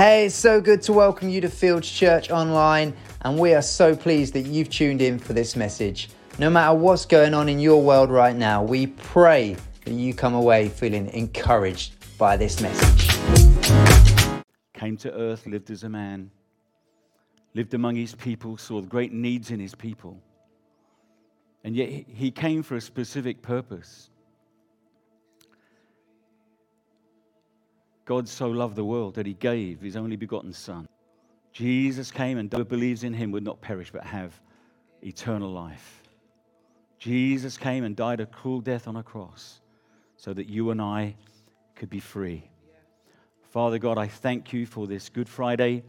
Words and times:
Hey, 0.00 0.24
it's 0.24 0.34
so 0.34 0.62
good 0.62 0.80
to 0.84 0.94
welcome 0.94 1.28
you 1.28 1.42
to 1.42 1.50
Fields 1.50 1.90
Church 1.90 2.30
Online, 2.30 2.96
and 3.20 3.38
we 3.38 3.52
are 3.52 3.60
so 3.60 3.94
pleased 3.94 4.32
that 4.32 4.46
you've 4.46 4.70
tuned 4.70 5.02
in 5.02 5.18
for 5.18 5.34
this 5.34 5.56
message. 5.56 6.08
No 6.38 6.48
matter 6.48 6.74
what's 6.74 7.04
going 7.04 7.34
on 7.34 7.50
in 7.50 7.60
your 7.60 7.82
world 7.82 8.08
right 8.08 8.34
now, 8.34 8.62
we 8.62 8.86
pray 8.86 9.58
that 9.84 9.92
you 9.92 10.14
come 10.14 10.32
away 10.32 10.70
feeling 10.70 11.08
encouraged 11.08 11.96
by 12.16 12.38
this 12.38 12.62
message. 12.62 13.08
Came 14.72 14.96
to 14.96 15.12
earth, 15.12 15.46
lived 15.46 15.70
as 15.70 15.82
a 15.82 15.90
man, 15.90 16.30
lived 17.52 17.74
among 17.74 17.96
his 17.96 18.14
people, 18.14 18.56
saw 18.56 18.80
the 18.80 18.86
great 18.86 19.12
needs 19.12 19.50
in 19.50 19.60
his 19.60 19.74
people. 19.74 20.18
And 21.62 21.76
yet 21.76 21.90
he 21.90 22.30
came 22.30 22.62
for 22.62 22.76
a 22.76 22.80
specific 22.80 23.42
purpose. 23.42 24.08
God 28.10 28.28
so 28.28 28.48
loved 28.48 28.74
the 28.74 28.84
world 28.84 29.14
that 29.14 29.24
he 29.24 29.34
gave 29.34 29.82
his 29.82 29.94
only 29.94 30.16
begotten 30.16 30.52
Son. 30.52 30.88
Jesus 31.52 32.10
came, 32.10 32.38
and 32.38 32.52
whoever 32.52 32.64
believes 32.64 33.04
in 33.04 33.14
him 33.14 33.30
would 33.30 33.44
not 33.44 33.60
perish 33.60 33.92
but 33.92 34.02
have 34.02 34.40
eternal 35.00 35.48
life. 35.48 36.02
Jesus 36.98 37.56
came 37.56 37.84
and 37.84 37.94
died 37.94 38.18
a 38.18 38.26
cruel 38.26 38.60
death 38.60 38.88
on 38.88 38.96
a 38.96 39.02
cross 39.04 39.60
so 40.16 40.32
that 40.32 40.48
you 40.48 40.72
and 40.72 40.82
I 40.82 41.14
could 41.76 41.88
be 41.88 42.00
free. 42.00 42.50
Father 43.50 43.78
God, 43.78 43.96
I 43.96 44.08
thank 44.08 44.52
you 44.52 44.66
for 44.66 44.88
this 44.88 45.08
Good 45.08 45.28
Friday. 45.28 45.84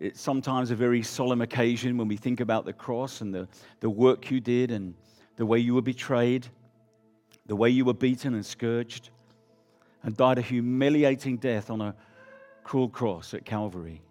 It's 0.00 0.20
sometimes 0.20 0.70
a 0.70 0.76
very 0.76 1.02
solemn 1.02 1.40
occasion 1.40 1.96
when 1.96 2.08
we 2.08 2.18
think 2.18 2.40
about 2.40 2.66
the 2.66 2.74
cross 2.74 3.22
and 3.22 3.34
the, 3.34 3.48
the 3.80 3.88
work 3.88 4.30
you 4.30 4.38
did 4.38 4.70
and 4.70 4.92
the 5.36 5.46
way 5.46 5.60
you 5.60 5.74
were 5.74 5.80
betrayed, 5.80 6.46
the 7.46 7.56
way 7.56 7.70
you 7.70 7.86
were 7.86 7.94
beaten 7.94 8.34
and 8.34 8.44
scourged 8.44 9.08
and 10.04 10.16
died 10.16 10.38
a 10.38 10.42
humiliating 10.42 11.38
death 11.38 11.70
on 11.70 11.80
a 11.80 11.94
cruel 12.62 12.88
cross 12.88 13.34
at 13.34 13.44
Calvary. 13.44 14.02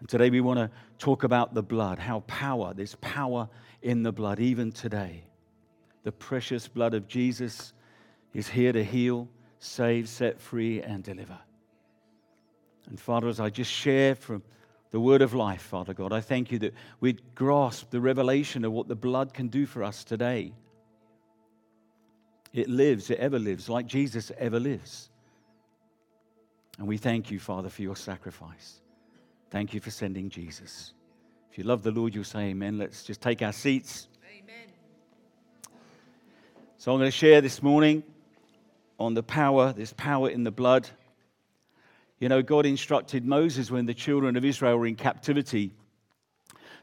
And 0.00 0.08
today 0.08 0.30
we 0.30 0.40
want 0.40 0.58
to 0.58 0.70
talk 0.98 1.24
about 1.24 1.54
the 1.54 1.62
blood, 1.62 1.98
how 1.98 2.20
power, 2.20 2.72
there's 2.74 2.94
power 2.96 3.48
in 3.82 4.02
the 4.02 4.12
blood, 4.12 4.40
even 4.40 4.72
today. 4.72 5.24
The 6.04 6.12
precious 6.12 6.66
blood 6.66 6.94
of 6.94 7.06
Jesus 7.06 7.74
is 8.32 8.48
here 8.48 8.72
to 8.72 8.82
heal, 8.82 9.28
save, 9.58 10.08
set 10.08 10.40
free, 10.40 10.80
and 10.80 11.04
deliver. 11.04 11.38
And 12.88 12.98
Father, 12.98 13.28
as 13.28 13.40
I 13.40 13.50
just 13.50 13.70
share 13.70 14.14
from 14.14 14.42
the 14.90 15.00
word 15.00 15.20
of 15.20 15.34
life, 15.34 15.62
Father 15.62 15.92
God, 15.92 16.14
I 16.14 16.22
thank 16.22 16.50
you 16.50 16.58
that 16.60 16.74
we'd 17.00 17.20
grasp 17.34 17.90
the 17.90 18.00
revelation 18.00 18.64
of 18.64 18.72
what 18.72 18.88
the 18.88 18.96
blood 18.96 19.34
can 19.34 19.48
do 19.48 19.66
for 19.66 19.84
us 19.84 20.02
today. 20.02 20.54
It 22.52 22.68
lives, 22.68 23.10
it 23.10 23.18
ever 23.18 23.38
lives, 23.38 23.68
like 23.68 23.86
Jesus 23.86 24.32
ever 24.38 24.58
lives. 24.58 25.08
And 26.78 26.88
we 26.88 26.96
thank 26.96 27.30
you, 27.30 27.38
Father, 27.38 27.68
for 27.68 27.82
your 27.82 27.96
sacrifice. 27.96 28.80
Thank 29.50 29.74
you 29.74 29.80
for 29.80 29.90
sending 29.90 30.30
Jesus. 30.30 30.92
If 31.50 31.58
you 31.58 31.64
love 31.64 31.82
the 31.82 31.90
Lord, 31.90 32.14
you'll 32.14 32.24
say 32.24 32.50
amen. 32.50 32.78
Let's 32.78 33.04
just 33.04 33.20
take 33.20 33.42
our 33.42 33.52
seats. 33.52 34.08
Amen. 34.24 34.68
So 36.78 36.92
I'm 36.92 36.98
going 36.98 37.08
to 37.08 37.16
share 37.16 37.40
this 37.40 37.62
morning 37.62 38.02
on 38.98 39.14
the 39.14 39.22
power, 39.22 39.72
this 39.72 39.92
power 39.92 40.30
in 40.30 40.44
the 40.44 40.50
blood. 40.50 40.88
You 42.18 42.28
know, 42.28 42.42
God 42.42 42.66
instructed 42.66 43.24
Moses 43.26 43.70
when 43.70 43.86
the 43.86 43.94
children 43.94 44.36
of 44.36 44.44
Israel 44.44 44.76
were 44.76 44.86
in 44.86 44.96
captivity 44.96 45.72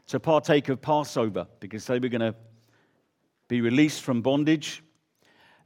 to 0.08 0.20
partake 0.20 0.68
of 0.68 0.80
Passover 0.80 1.46
because 1.60 1.86
they 1.86 1.98
were 1.98 2.08
going 2.08 2.20
to 2.20 2.34
be 3.46 3.60
released 3.60 4.02
from 4.02 4.20
bondage. 4.20 4.82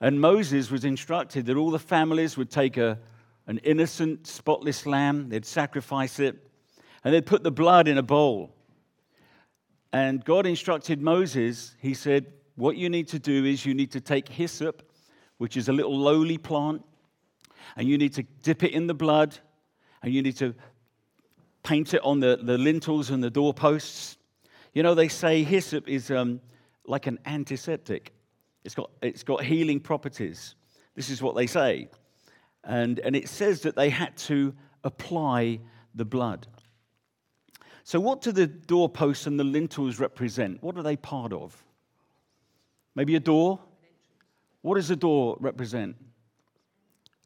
And 0.02 0.20
Moses 0.20 0.68
was 0.68 0.84
instructed 0.84 1.46
that 1.46 1.56
all 1.56 1.70
the 1.70 1.78
families 1.78 2.36
would 2.36 2.50
take 2.50 2.76
a, 2.76 2.98
an 3.46 3.58
innocent, 3.58 4.26
spotless 4.26 4.84
lamb, 4.84 5.28
they'd 5.28 5.46
sacrifice 5.46 6.18
it, 6.18 6.50
and 7.04 7.14
they'd 7.14 7.24
put 7.24 7.44
the 7.44 7.52
blood 7.52 7.86
in 7.86 7.98
a 7.98 8.02
bowl. 8.02 8.52
And 9.92 10.24
God 10.24 10.44
instructed 10.44 11.00
Moses, 11.00 11.76
he 11.78 11.94
said, 11.94 12.32
What 12.56 12.76
you 12.76 12.88
need 12.88 13.06
to 13.08 13.20
do 13.20 13.44
is 13.44 13.64
you 13.64 13.74
need 13.74 13.92
to 13.92 14.00
take 14.00 14.28
hyssop, 14.28 14.82
which 15.38 15.56
is 15.56 15.68
a 15.68 15.72
little 15.72 15.96
lowly 15.96 16.36
plant, 16.36 16.82
and 17.76 17.86
you 17.86 17.96
need 17.96 18.14
to 18.14 18.24
dip 18.42 18.64
it 18.64 18.72
in 18.72 18.88
the 18.88 18.94
blood, 18.94 19.38
and 20.02 20.12
you 20.12 20.20
need 20.20 20.36
to 20.38 20.52
paint 21.62 21.94
it 21.94 22.02
on 22.02 22.18
the, 22.18 22.40
the 22.42 22.58
lintels 22.58 23.10
and 23.10 23.22
the 23.22 23.30
doorposts. 23.30 24.16
You 24.74 24.82
know, 24.82 24.96
they 24.96 25.06
say 25.06 25.44
hyssop 25.44 25.88
is 25.88 26.10
um, 26.10 26.40
like 26.86 27.06
an 27.06 27.20
antiseptic. 27.24 28.12
It's 28.64 28.74
got, 28.74 28.90
it's 29.02 29.22
got 29.22 29.44
healing 29.44 29.80
properties. 29.80 30.54
This 30.94 31.10
is 31.10 31.22
what 31.22 31.34
they 31.34 31.46
say. 31.46 31.88
And, 32.64 32.98
and 33.00 33.16
it 33.16 33.28
says 33.28 33.62
that 33.62 33.74
they 33.74 33.90
had 33.90 34.16
to 34.18 34.54
apply 34.84 35.60
the 35.94 36.04
blood. 36.04 36.46
So, 37.84 37.98
what 37.98 38.20
do 38.20 38.30
the 38.30 38.46
doorposts 38.46 39.26
and 39.26 39.38
the 39.38 39.44
lintels 39.44 39.98
represent? 39.98 40.62
What 40.62 40.76
are 40.76 40.82
they 40.82 40.96
part 40.96 41.32
of? 41.32 41.60
Maybe 42.94 43.16
a 43.16 43.20
door? 43.20 43.58
What 44.60 44.76
does 44.76 44.90
a 44.90 44.96
door 44.96 45.36
represent? 45.40 45.96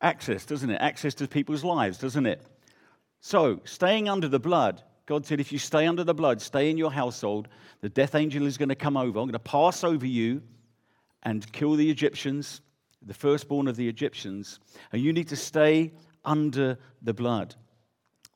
Access, 0.00 0.46
doesn't 0.46 0.70
it? 0.70 0.80
Access 0.80 1.14
to 1.14 1.28
people's 1.28 1.64
lives, 1.64 1.98
doesn't 1.98 2.24
it? 2.24 2.42
So, 3.20 3.60
staying 3.64 4.08
under 4.08 4.28
the 4.28 4.38
blood, 4.38 4.82
God 5.04 5.26
said, 5.26 5.40
if 5.40 5.52
you 5.52 5.58
stay 5.58 5.86
under 5.86 6.04
the 6.04 6.14
blood, 6.14 6.40
stay 6.40 6.70
in 6.70 6.78
your 6.78 6.90
household, 6.90 7.48
the 7.80 7.88
death 7.88 8.14
angel 8.14 8.46
is 8.46 8.56
going 8.56 8.68
to 8.70 8.74
come 8.74 8.96
over. 8.96 9.18
I'm 9.18 9.26
going 9.26 9.32
to 9.32 9.38
pass 9.38 9.84
over 9.84 10.06
you 10.06 10.42
and 11.26 11.50
kill 11.50 11.74
the 11.74 11.90
Egyptians, 11.90 12.60
the 13.02 13.12
firstborn 13.12 13.66
of 13.66 13.74
the 13.74 13.88
Egyptians, 13.88 14.60
and 14.92 15.02
you 15.02 15.12
need 15.12 15.26
to 15.26 15.34
stay 15.34 15.92
under 16.24 16.78
the 17.02 17.12
blood. 17.12 17.56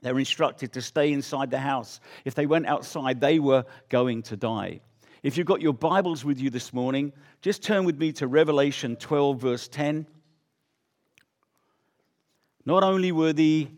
They're 0.02 0.18
instructed 0.18 0.72
to 0.72 0.82
stay 0.82 1.12
inside 1.12 1.52
the 1.52 1.60
house. 1.60 2.00
If 2.24 2.34
they 2.34 2.46
went 2.46 2.66
outside, 2.66 3.20
they 3.20 3.38
were 3.38 3.64
going 3.90 4.22
to 4.24 4.36
die. 4.36 4.80
If 5.22 5.38
you've 5.38 5.46
got 5.46 5.60
your 5.60 5.72
Bibles 5.72 6.24
with 6.24 6.40
you 6.40 6.50
this 6.50 6.72
morning, 6.72 7.12
just 7.42 7.62
turn 7.62 7.84
with 7.84 7.96
me 7.96 8.10
to 8.14 8.26
Revelation 8.26 8.96
12, 8.96 9.40
verse 9.40 9.68
10. 9.68 10.04
Not 12.66 12.82
only 12.82 13.12
were 13.12 13.32
the 13.32 13.68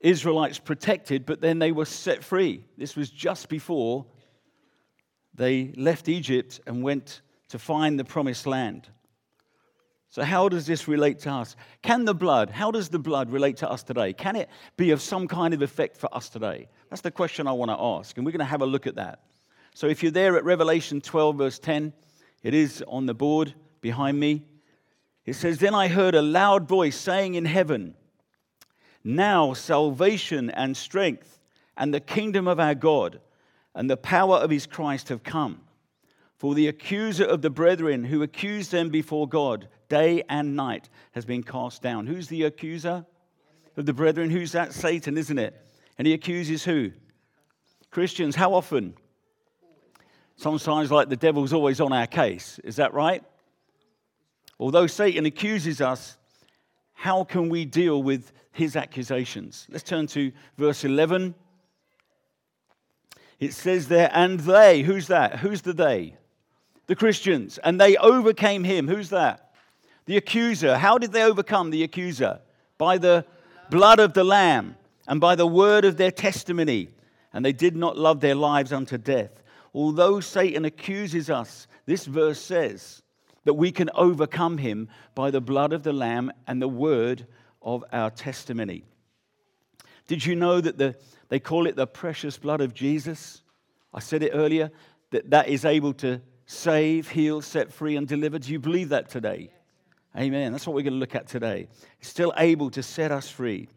Israelites 0.00 0.58
protected, 0.58 1.24
but 1.26 1.40
then 1.40 1.60
they 1.60 1.70
were 1.70 1.84
set 1.84 2.24
free. 2.24 2.64
This 2.76 2.96
was 2.96 3.08
just 3.08 3.48
before 3.48 4.06
they 5.36 5.72
left 5.76 6.08
Egypt 6.08 6.60
and 6.66 6.82
went 6.82 7.20
to 7.48 7.58
find 7.58 7.98
the 7.98 8.04
promised 8.04 8.46
land. 8.46 8.88
So, 10.08 10.22
how 10.22 10.48
does 10.48 10.66
this 10.66 10.88
relate 10.88 11.18
to 11.20 11.30
us? 11.30 11.56
Can 11.82 12.06
the 12.06 12.14
blood, 12.14 12.48
how 12.48 12.70
does 12.70 12.88
the 12.88 12.98
blood 12.98 13.30
relate 13.30 13.58
to 13.58 13.70
us 13.70 13.82
today? 13.82 14.12
Can 14.12 14.34
it 14.34 14.48
be 14.76 14.90
of 14.92 15.02
some 15.02 15.28
kind 15.28 15.52
of 15.52 15.62
effect 15.62 15.96
for 15.96 16.12
us 16.14 16.28
today? 16.28 16.68
That's 16.88 17.02
the 17.02 17.10
question 17.10 17.46
I 17.46 17.52
want 17.52 17.70
to 17.70 17.76
ask, 17.78 18.16
and 18.16 18.24
we're 18.24 18.32
going 18.32 18.38
to 18.38 18.46
have 18.46 18.62
a 18.62 18.66
look 18.66 18.86
at 18.86 18.94
that. 18.94 19.20
So, 19.74 19.88
if 19.88 20.02
you're 20.02 20.12
there 20.12 20.36
at 20.36 20.44
Revelation 20.44 21.00
12, 21.00 21.36
verse 21.36 21.58
10, 21.58 21.92
it 22.42 22.54
is 22.54 22.82
on 22.88 23.06
the 23.06 23.14
board 23.14 23.54
behind 23.82 24.18
me. 24.18 24.44
It 25.26 25.34
says, 25.34 25.58
Then 25.58 25.74
I 25.74 25.88
heard 25.88 26.14
a 26.14 26.22
loud 26.22 26.66
voice 26.66 26.96
saying 26.96 27.34
in 27.34 27.44
heaven, 27.44 27.94
Now 29.04 29.52
salvation 29.52 30.48
and 30.50 30.76
strength 30.76 31.40
and 31.76 31.92
the 31.92 32.00
kingdom 32.00 32.48
of 32.48 32.58
our 32.58 32.74
God 32.74 33.20
and 33.76 33.88
the 33.88 33.96
power 33.96 34.36
of 34.36 34.50
his 34.50 34.66
Christ 34.66 35.10
have 35.10 35.22
come. 35.22 35.60
For 36.38 36.54
the 36.54 36.66
accuser 36.66 37.24
of 37.24 37.42
the 37.42 37.50
brethren 37.50 38.04
who 38.04 38.22
accused 38.22 38.72
them 38.72 38.88
before 38.88 39.28
God 39.28 39.68
day 39.88 40.24
and 40.28 40.56
night 40.56 40.88
has 41.12 41.24
been 41.24 41.42
cast 41.42 41.82
down. 41.82 42.06
Who's 42.06 42.26
the 42.26 42.44
accuser 42.44 43.06
of 43.76 43.86
the 43.86 43.92
brethren? 43.92 44.30
Who's 44.30 44.52
that? 44.52 44.72
Satan, 44.72 45.16
isn't 45.16 45.38
it? 45.38 45.54
And 45.98 46.06
he 46.06 46.14
accuses 46.14 46.64
who? 46.64 46.90
Christians. 47.90 48.34
How 48.34 48.54
often? 48.54 48.94
Sometimes, 50.36 50.90
like 50.90 51.08
the 51.08 51.16
devil's 51.16 51.52
always 51.52 51.80
on 51.80 51.92
our 51.92 52.06
case. 52.06 52.58
Is 52.64 52.76
that 52.76 52.92
right? 52.92 53.22
Although 54.58 54.86
Satan 54.86 55.26
accuses 55.26 55.80
us, 55.80 56.16
how 56.92 57.24
can 57.24 57.48
we 57.48 57.64
deal 57.66 58.02
with 58.02 58.32
his 58.52 58.74
accusations? 58.74 59.66
Let's 59.70 59.84
turn 59.84 60.06
to 60.08 60.32
verse 60.56 60.84
11. 60.84 61.34
It 63.38 63.52
says 63.52 63.88
there, 63.88 64.10
and 64.12 64.40
they, 64.40 64.82
who's 64.82 65.08
that? 65.08 65.40
Who's 65.40 65.62
the 65.62 65.72
they? 65.72 66.16
The 66.86 66.96
Christians. 66.96 67.58
And 67.58 67.80
they 67.80 67.96
overcame 67.96 68.64
him. 68.64 68.88
Who's 68.88 69.10
that? 69.10 69.52
The 70.06 70.16
accuser. 70.16 70.78
How 70.78 70.98
did 70.98 71.12
they 71.12 71.22
overcome 71.22 71.70
the 71.70 71.82
accuser? 71.82 72.40
By 72.78 72.98
the 72.98 73.26
blood 73.70 73.98
of 73.98 74.14
the 74.14 74.24
Lamb 74.24 74.76
and 75.06 75.20
by 75.20 75.34
the 75.34 75.46
word 75.46 75.84
of 75.84 75.96
their 75.96 76.10
testimony. 76.10 76.88
And 77.32 77.44
they 77.44 77.52
did 77.52 77.76
not 77.76 77.98
love 77.98 78.20
their 78.20 78.34
lives 78.34 78.72
unto 78.72 78.96
death. 78.96 79.42
Although 79.74 80.20
Satan 80.20 80.64
accuses 80.64 81.28
us, 81.28 81.66
this 81.84 82.06
verse 82.06 82.40
says 82.40 83.02
that 83.44 83.54
we 83.54 83.70
can 83.70 83.90
overcome 83.94 84.58
him 84.58 84.88
by 85.14 85.30
the 85.30 85.40
blood 85.40 85.72
of 85.72 85.82
the 85.82 85.92
Lamb 85.92 86.32
and 86.46 86.62
the 86.62 86.68
word 86.68 87.26
of 87.60 87.84
our 87.92 88.10
testimony. 88.10 88.84
Did 90.06 90.24
you 90.24 90.34
know 90.34 90.60
that 90.60 90.78
the, 90.78 90.96
they 91.28 91.40
call 91.40 91.66
it 91.66 91.76
the 91.76 91.86
precious 91.86 92.38
blood 92.38 92.60
of 92.60 92.74
Jesus? 92.74 93.42
I 93.92 94.00
said 94.00 94.22
it 94.22 94.30
earlier 94.32 94.70
that 95.10 95.30
that 95.30 95.48
is 95.48 95.64
able 95.64 95.92
to 95.94 96.20
save, 96.46 97.08
heal, 97.08 97.42
set 97.42 97.72
free, 97.72 97.96
and 97.96 98.06
deliver. 98.06 98.38
Do 98.38 98.52
you 98.52 98.60
believe 98.60 98.90
that 98.90 99.08
today? 99.08 99.50
Amen. 100.16 100.52
That's 100.52 100.66
what 100.66 100.74
we're 100.74 100.82
going 100.82 100.94
to 100.94 100.98
look 100.98 101.14
at 101.14 101.26
today. 101.26 101.68
It's 102.00 102.08
still 102.08 102.32
able 102.36 102.70
to 102.70 102.82
set 102.82 103.12
us 103.12 103.28
free. 103.28 103.68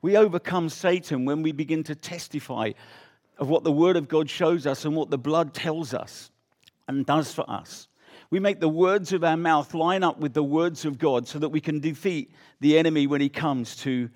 We 0.00 0.16
overcome 0.16 0.68
Satan 0.68 1.24
when 1.24 1.42
we 1.42 1.50
begin 1.52 1.82
to 1.84 1.94
testify 1.94 2.72
of 3.38 3.48
what 3.48 3.64
the 3.64 3.72
Word 3.72 3.96
of 3.96 4.08
God 4.08 4.30
shows 4.30 4.66
us 4.66 4.84
and 4.84 4.94
what 4.94 5.10
the 5.10 5.18
blood 5.18 5.54
tells 5.54 5.94
us 5.94 6.30
and 6.86 7.04
does 7.04 7.32
for 7.32 7.48
us. 7.50 7.88
We 8.30 8.40
make 8.40 8.60
the 8.60 8.68
words 8.68 9.12
of 9.12 9.24
our 9.24 9.36
mouth 9.36 9.74
line 9.74 10.02
up 10.02 10.18
with 10.20 10.34
the 10.34 10.42
words 10.42 10.84
of 10.84 10.98
God 10.98 11.26
so 11.26 11.38
that 11.38 11.48
we 11.48 11.60
can 11.60 11.80
defeat 11.80 12.30
the 12.60 12.78
enemy 12.78 13.06
when 13.06 13.20
he 13.20 13.28
comes 13.28 13.76
to 13.76 14.10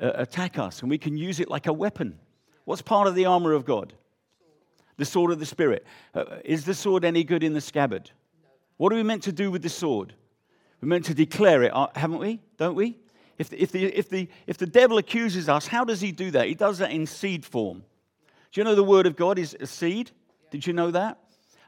uh, 0.00 0.12
attack 0.14 0.58
us 0.58 0.80
and 0.80 0.90
we 0.90 0.98
can 0.98 1.16
use 1.16 1.40
it 1.40 1.48
like 1.48 1.66
a 1.66 1.72
weapon. 1.72 2.18
What's 2.64 2.82
part 2.82 3.06
of 3.08 3.14
the 3.14 3.26
armor 3.26 3.52
of 3.52 3.64
God? 3.64 3.92
The 4.96 5.04
sword 5.04 5.30
of 5.30 5.38
the 5.38 5.46
Spirit. 5.46 5.84
Uh, 6.14 6.24
is 6.44 6.64
the 6.64 6.74
sword 6.74 7.04
any 7.04 7.22
good 7.22 7.42
in 7.42 7.52
the 7.52 7.60
scabbard? 7.60 8.10
What 8.76 8.92
are 8.92 8.96
we 8.96 9.02
meant 9.02 9.22
to 9.24 9.32
do 9.32 9.50
with 9.50 9.62
the 9.62 9.68
sword? 9.68 10.14
We're 10.80 10.88
meant 10.88 11.06
to 11.06 11.14
declare 11.14 11.62
it, 11.62 11.74
uh, 11.74 11.88
haven't 11.94 12.18
we? 12.18 12.40
Don't 12.56 12.74
we? 12.74 12.98
If 13.38 13.50
the, 13.50 13.62
if, 13.62 13.72
the, 13.72 13.84
if, 13.84 14.08
the, 14.08 14.28
if 14.46 14.58
the 14.58 14.66
devil 14.66 14.98
accuses 14.98 15.48
us, 15.48 15.66
how 15.66 15.84
does 15.84 16.00
he 16.00 16.12
do 16.12 16.30
that? 16.32 16.46
He 16.46 16.54
does 16.54 16.78
that 16.78 16.90
in 16.90 17.06
seed 17.06 17.44
form. 17.44 17.84
Do 18.52 18.60
you 18.60 18.64
know 18.64 18.74
the 18.74 18.84
word 18.84 19.06
of 19.06 19.16
God 19.16 19.38
is 19.38 19.56
a 19.60 19.66
seed? 19.66 20.10
Did 20.50 20.66
you 20.66 20.72
know 20.72 20.90
that? 20.90 21.18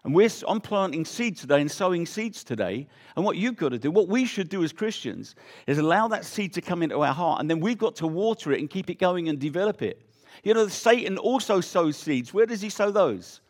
And 0.05 0.15
we're, 0.15 0.31
I'm 0.47 0.61
planting 0.61 1.05
seeds 1.05 1.41
today 1.41 1.61
and 1.61 1.71
sowing 1.71 2.07
seeds 2.07 2.45
today. 2.45 2.87
And 3.17 3.25
what 3.25 3.37
you've 3.37 3.57
got 3.57 3.71
to 3.71 3.79
do, 3.79 3.91
what 3.91 4.09
we 4.09 4.25
should 4.25 4.49
do 4.49 4.63
as 4.63 4.73
Christians, 4.73 5.35
is 5.67 5.79
allow 5.79 6.09
that 6.09 6.25
seed 6.25 6.55
to 6.55 6.61
come 6.61 6.83
into 6.83 7.01
our 7.01 7.13
heart. 7.13 7.41
And 7.41 7.51
then 7.51 7.61
we've 7.61 7.79
got 7.79 7.97
to 7.97 8.07
water 8.07 8.53
it 8.53 8.61
and 8.61 8.71
keep 8.71 8.91
it 8.91 8.99
going 8.99 9.29
and 9.29 9.39
develop 9.39 9.83
it. 9.83 10.01
You 10.45 10.55
know, 10.55 10.69
Satan 10.69 11.19
also 11.19 11.61
sows 11.61 11.97
seeds. 11.97 12.33
Where 12.33 12.47
does 12.47 12.61
he 12.61 12.71
sow 12.71 12.91
those? 12.91 13.41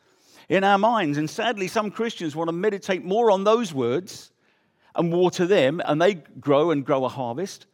In 0.49 0.65
our 0.65 0.79
minds. 0.79 1.19
And 1.19 1.29
sadly, 1.29 1.69
some 1.69 1.91
Christians 1.91 2.35
want 2.35 2.49
to 2.49 2.53
meditate 2.53 3.05
more 3.05 3.31
on 3.31 3.45
those 3.45 3.75
words 3.75 4.31
and 4.95 5.13
water 5.13 5.47
them, 5.47 5.81
and 5.85 6.01
they 6.01 6.15
grow 6.15 6.71
and 6.71 6.85
grow 6.85 7.05
a 7.05 7.09
harvest 7.09 7.67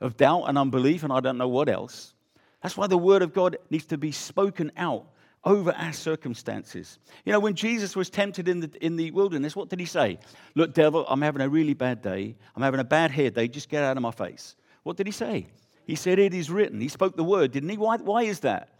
of 0.00 0.16
doubt 0.16 0.44
and 0.44 0.56
unbelief, 0.56 1.02
and 1.02 1.12
I 1.12 1.20
don't 1.20 1.36
know 1.36 1.48
what 1.48 1.68
else. 1.68 2.14
That's 2.62 2.76
why 2.76 2.86
the 2.86 2.96
word 2.96 3.22
of 3.22 3.34
God 3.34 3.56
needs 3.68 3.86
to 3.86 3.98
be 3.98 4.12
spoken 4.12 4.70
out 4.76 5.06
over 5.44 5.72
our 5.72 5.92
circumstances. 5.92 6.98
You 7.24 7.32
know, 7.32 7.40
when 7.40 7.54
Jesus 7.54 7.96
was 7.96 8.10
tempted 8.10 8.48
in 8.48 8.60
the, 8.60 8.70
in 8.80 8.96
the 8.96 9.10
wilderness, 9.10 9.56
what 9.56 9.68
did 9.68 9.80
he 9.80 9.86
say? 9.86 10.18
Look, 10.54 10.74
devil, 10.74 11.06
I'm 11.08 11.22
having 11.22 11.40
a 11.40 11.48
really 11.48 11.74
bad 11.74 12.02
day. 12.02 12.36
I'm 12.54 12.62
having 12.62 12.80
a 12.80 12.84
bad 12.84 13.10
hair 13.10 13.30
day. 13.30 13.48
Just 13.48 13.68
get 13.68 13.82
out 13.82 13.96
of 13.96 14.02
my 14.02 14.10
face. 14.10 14.56
What 14.82 14.96
did 14.96 15.06
he 15.06 15.12
say? 15.12 15.46
He 15.86 15.94
said, 15.94 16.18
It 16.18 16.34
is 16.34 16.50
written. 16.50 16.80
He 16.80 16.88
spoke 16.88 17.16
the 17.16 17.24
word, 17.24 17.52
didn't 17.52 17.70
he? 17.70 17.76
Why, 17.78 17.96
why 17.96 18.22
is 18.22 18.40
that? 18.40 18.78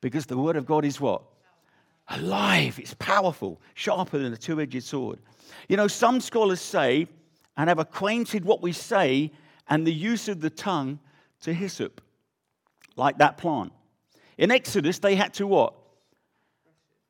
Because 0.00 0.26
the 0.26 0.38
word 0.38 0.56
of 0.56 0.66
God 0.66 0.84
is 0.84 1.00
what? 1.00 1.22
Alive. 2.08 2.78
It's 2.78 2.94
powerful, 2.94 3.60
sharper 3.74 4.18
than 4.18 4.32
a 4.32 4.36
two 4.36 4.60
edged 4.60 4.82
sword. 4.82 5.18
You 5.68 5.76
know, 5.76 5.88
some 5.88 6.20
scholars 6.20 6.60
say 6.60 7.06
and 7.56 7.68
have 7.68 7.78
acquainted 7.78 8.44
what 8.44 8.62
we 8.62 8.72
say 8.72 9.30
and 9.68 9.86
the 9.86 9.92
use 9.92 10.28
of 10.28 10.40
the 10.40 10.50
tongue 10.50 10.98
to 11.42 11.52
hyssop, 11.52 12.00
like 12.96 13.18
that 13.18 13.36
plant. 13.36 13.72
In 14.38 14.50
Exodus, 14.50 14.98
they 14.98 15.16
had 15.16 15.34
to 15.34 15.46
what? 15.46 15.74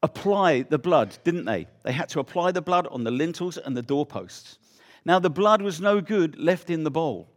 Apply 0.03 0.63
the 0.63 0.79
blood, 0.79 1.19
didn't 1.25 1.45
they? 1.45 1.67
They 1.83 1.93
had 1.93 2.09
to 2.11 2.21
apply 2.21 2.53
the 2.53 2.63
blood 2.63 2.87
on 2.89 3.05
the 3.05 3.11
lintels 3.11 3.57
and 3.57 3.77
the 3.77 3.83
doorposts. 3.83 4.59
Now, 5.05 5.19
the 5.19 5.31
blood 5.31 5.63
was 5.63 5.81
no 5.81 6.01
good 6.01 6.39
left 6.39 6.71
in 6.71 6.85
the 6.85 6.91
bowl. 6.91 7.29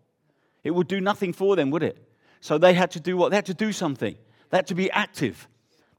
It 0.64 0.72
would 0.72 0.88
do 0.88 1.02
nothing 1.02 1.34
for 1.34 1.56
them, 1.56 1.72
would 1.72 1.84
it? 1.84 1.98
So 2.40 2.58
they 2.58 2.74
had 2.74 2.92
to 2.92 3.00
do 3.00 3.18
what? 3.18 3.30
They 3.30 3.38
had 3.38 3.46
to 3.48 3.54
do 3.54 3.72
something. 3.72 4.16
They 4.50 4.58
had 4.58 4.68
to 4.68 4.76
be 4.76 4.92
active. 4.92 5.48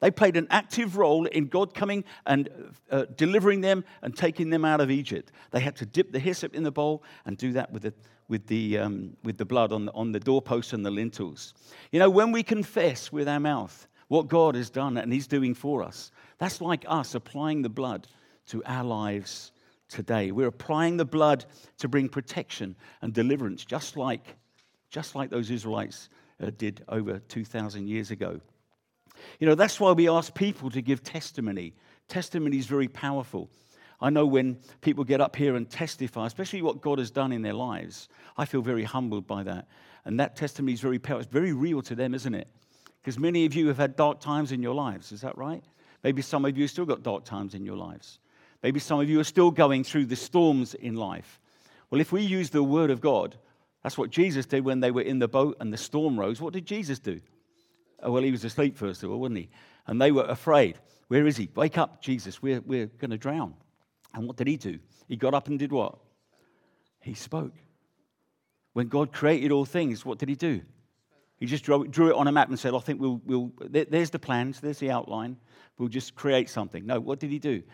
They 0.01 0.11
played 0.11 0.37
an 0.37 0.49
active 0.51 0.97
role 0.97 1.27
in 1.27 1.47
God 1.47 1.75
coming 1.75 2.05
and 2.27 2.49
uh, 2.91 3.05
delivering 3.17 3.61
them 3.61 3.85
and 4.03 4.17
taking 4.17 4.51
them 4.51 4.65
out 4.65 4.81
of 4.81 4.91
Egypt. 4.91 5.31
They 5.53 5.61
had 5.61 5.77
to 5.77 5.87
dip 5.87 6.11
the 6.11 6.19
hyssop 6.19 6.55
in 6.55 6.65
the 6.65 6.73
bowl 6.73 7.05
and 7.25 7.37
do 7.37 7.53
that 7.53 7.73
with 7.73 7.83
the, 7.83 7.95
with 8.27 8.49
the, 8.49 8.79
um, 8.79 9.17
with 9.23 9.39
the 9.39 9.45
blood 9.45 9.73
on 9.73 9.87
the, 9.87 9.93
on 9.93 10.11
the 10.11 10.19
doorposts 10.19 10.73
and 10.73 10.85
the 10.85 10.91
lintels. 10.91 11.55
You 11.93 12.01
know, 12.01 12.11
when 12.11 12.33
we 12.33 12.43
confess 12.43 13.13
with 13.13 13.29
our 13.29 13.39
mouth 13.39 13.87
what 14.13 14.29
God 14.29 14.57
has 14.57 14.69
done 14.69 14.99
and 14.99 15.11
He's 15.11 15.27
doing 15.27 15.55
for 15.55 15.83
us, 15.83 16.13
that's 16.37 16.61
like 16.61 16.85
us 16.87 17.15
applying 17.15 17.63
the 17.63 17.71
blood 17.71 18.07
to 18.49 18.63
our 18.67 18.85
lives 18.85 19.53
today. 19.89 20.33
We're 20.33 20.49
applying 20.49 20.99
the 20.99 21.07
blood 21.07 21.47
to 21.79 21.89
bring 21.89 22.11
protection 22.11 22.77
and 23.01 23.15
deliverance, 23.15 23.65
just 23.65 23.97
like, 23.97 24.37
just 24.91 25.15
like 25.15 25.31
those 25.31 25.51
Israelites 25.51 26.11
uh, 26.43 26.51
did 26.59 26.85
over 26.91 27.21
2,000 27.21 27.89
years 27.89 28.11
ago. 28.11 28.39
You 29.41 29.47
know, 29.47 29.55
that's 29.55 29.81
why 29.81 29.93
we 29.93 30.11
ask 30.11 30.35
people 30.35 30.69
to 30.73 30.83
give 30.83 31.03
testimony. 31.03 31.73
Testimony 32.09 32.59
is 32.59 32.67
very 32.67 32.89
powerful. 32.89 33.49
I 33.99 34.11
know 34.11 34.27
when 34.27 34.59
people 34.83 35.05
get 35.05 35.23
up 35.23 35.37
here 35.37 35.57
and 35.57 35.71
testify, 35.71 36.27
especially 36.27 36.61
what 36.61 36.83
God 36.83 36.99
has 36.99 37.11
done 37.11 37.33
in 37.33 37.41
their 37.41 37.55
lives, 37.55 38.11
I 38.37 38.45
feel 38.45 38.61
very 38.61 38.85
humbled 38.85 39.27
by 39.27 39.45
that. 39.45 39.69
And 40.05 40.21
that 40.21 40.37
testimony 40.37 40.75
is 40.75 40.83
very 40.83 40.99
powerful. 40.99 41.23
It's 41.23 41.33
very 41.33 41.55
real 41.55 41.81
to 41.81 41.95
them, 41.95 42.13
isn't 42.13 42.35
it? 42.35 42.49
Because 43.03 43.19
many 43.19 43.45
of 43.45 43.55
you 43.55 43.67
have 43.69 43.79
had 43.79 43.97
dark 43.97 44.21
times 44.21 44.53
in 44.53 44.63
your 44.63 44.75
lives. 44.75 45.11
Is 45.11 45.23
that 45.23 45.37
right? 45.37 45.65
Maybe 46.05 46.23
some 46.23 46.45
of 46.45 46.57
you 46.57 46.69
still 46.69 46.87
got 46.87 47.03
dark 47.03 47.25
times 47.25 47.55
in 47.55 47.65
your 47.65 47.77
lives. 47.77 48.21
Maybe 48.63 48.79
some 48.79 49.01
of 49.01 49.11
you 49.11 49.19
are 49.19 49.25
still 49.25 49.51
going 49.51 49.83
through 49.83 50.07
the 50.07 50.17
storms 50.17 50.75
in 50.75 50.95
life. 50.95 51.41
Well, 51.91 52.01
if 52.01 52.13
we 52.13 52.23
use 52.23 52.51
the 52.51 52.63
word 52.63 52.91
of 52.91 53.01
God, 53.01 53.37
that's 53.83 53.99
what 53.99 54.11
Jesus 54.11 54.47
did 54.47 54.65
when 54.65 54.81
they 54.81 54.93
were 54.93 55.03
in 55.03 55.19
the 55.19 55.29
boat 55.29 55.57
and 55.59 55.73
the 55.73 55.77
storm 55.77 56.19
rose. 56.19 56.41
What 56.41 56.53
did 56.53 56.65
Jesus 56.65 57.01
do? 57.01 57.21
Oh, 58.03 58.13
well, 58.13 58.23
he 58.23 58.31
was 58.31 58.45
asleep 58.45 58.77
first 58.77 59.03
of 59.03 59.11
all, 59.11 59.19
wasn't 59.19 59.39
he? 59.39 59.51
And 59.87 60.01
they 60.01 60.13
were 60.13 60.25
afraid. 60.25 60.79
Where 61.09 61.27
is 61.27 61.37
he? 61.37 61.49
Wake 61.55 61.79
up, 61.79 62.01
Jesus. 62.01 62.41
We're, 62.41 62.61
we're 62.61 62.87
going 62.87 63.11
to 63.11 63.19
drown. 63.19 63.55
And 64.15 64.27
what 64.27 64.37
did 64.37 64.47
he 64.47 64.57
do? 64.57 64.79
He 65.09 65.17
got 65.17 65.35
up 65.35 65.49
and 65.49 65.59
did 65.59 65.73
what? 65.73 65.99
He 67.01 67.15
spoke. 67.15 67.55
When 68.73 68.89
God 68.89 69.13
created 69.13 69.51
all 69.51 69.65
things, 69.65 70.05
what 70.05 70.19
did 70.19 70.29
he 70.29 70.37
do? 70.37 70.63
He 71.43 71.49
just 71.49 71.65
drew, 71.65 71.89
drew 71.89 72.09
it 72.09 72.15
on 72.15 72.29
a 72.29 72.31
map 72.33 72.51
and 72.51 72.57
said, 72.57 72.73
I 72.73 72.79
think 72.79 73.01
we'll, 73.01 73.21
we'll, 73.27 73.51
there's 73.59 74.11
the 74.11 74.19
plans, 74.21 74.61
there's 74.61 74.79
the 74.79 74.93
outline. 74.93 75.37
We'll 75.77 75.89
just 75.89 76.15
create 76.15 76.49
something. 76.49 76.87
No, 76.87 77.01
what 77.01 77.19
did 77.19 77.33
he 77.33 77.41
do? 77.41 77.65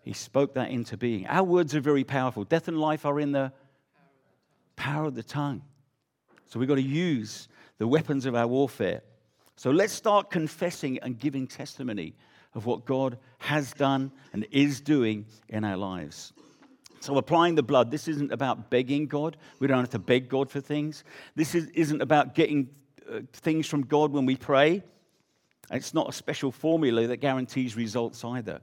He 0.00 0.12
spoke 0.12 0.54
that 0.54 0.72
into 0.72 0.96
being. 0.96 1.28
Our 1.28 1.44
words 1.44 1.76
are 1.76 1.80
very 1.80 2.02
powerful. 2.02 2.42
Death 2.42 2.66
and 2.66 2.80
life 2.80 3.06
are 3.06 3.20
in 3.20 3.30
the 3.30 3.52
power 4.74 5.04
of 5.04 5.14
the 5.14 5.22
tongue. 5.22 5.62
So 6.46 6.58
we've 6.58 6.68
got 6.68 6.74
to 6.74 6.82
use 6.82 7.46
the 7.78 7.86
weapons 7.86 8.26
of 8.26 8.34
our 8.34 8.48
warfare. 8.48 9.02
So 9.54 9.70
let's 9.70 9.92
start 9.92 10.32
confessing 10.32 10.98
and 10.98 11.16
giving 11.16 11.46
testimony 11.46 12.16
of 12.56 12.66
what 12.66 12.84
God 12.86 13.18
has 13.38 13.72
done 13.72 14.10
and 14.32 14.48
is 14.50 14.80
doing 14.80 15.26
in 15.48 15.62
our 15.62 15.76
lives. 15.76 16.32
So, 16.98 17.16
applying 17.18 17.54
the 17.54 17.62
blood, 17.62 17.92
this 17.92 18.08
isn't 18.08 18.32
about 18.32 18.68
begging 18.68 19.06
God. 19.06 19.36
We 19.60 19.68
don't 19.68 19.78
have 19.78 19.90
to 19.90 19.98
beg 19.98 20.28
God 20.28 20.50
for 20.50 20.60
things. 20.60 21.02
This 21.36 21.54
is, 21.54 21.68
isn't 21.70 22.00
about 22.00 22.36
getting 22.36 22.68
things 23.32 23.66
from 23.66 23.82
God 23.82 24.12
when 24.12 24.26
we 24.26 24.36
pray. 24.36 24.82
It's 25.70 25.94
not 25.94 26.08
a 26.08 26.12
special 26.12 26.50
formula 26.50 27.06
that 27.06 27.18
guarantees 27.18 27.76
results 27.76 28.24
either. 28.24 28.60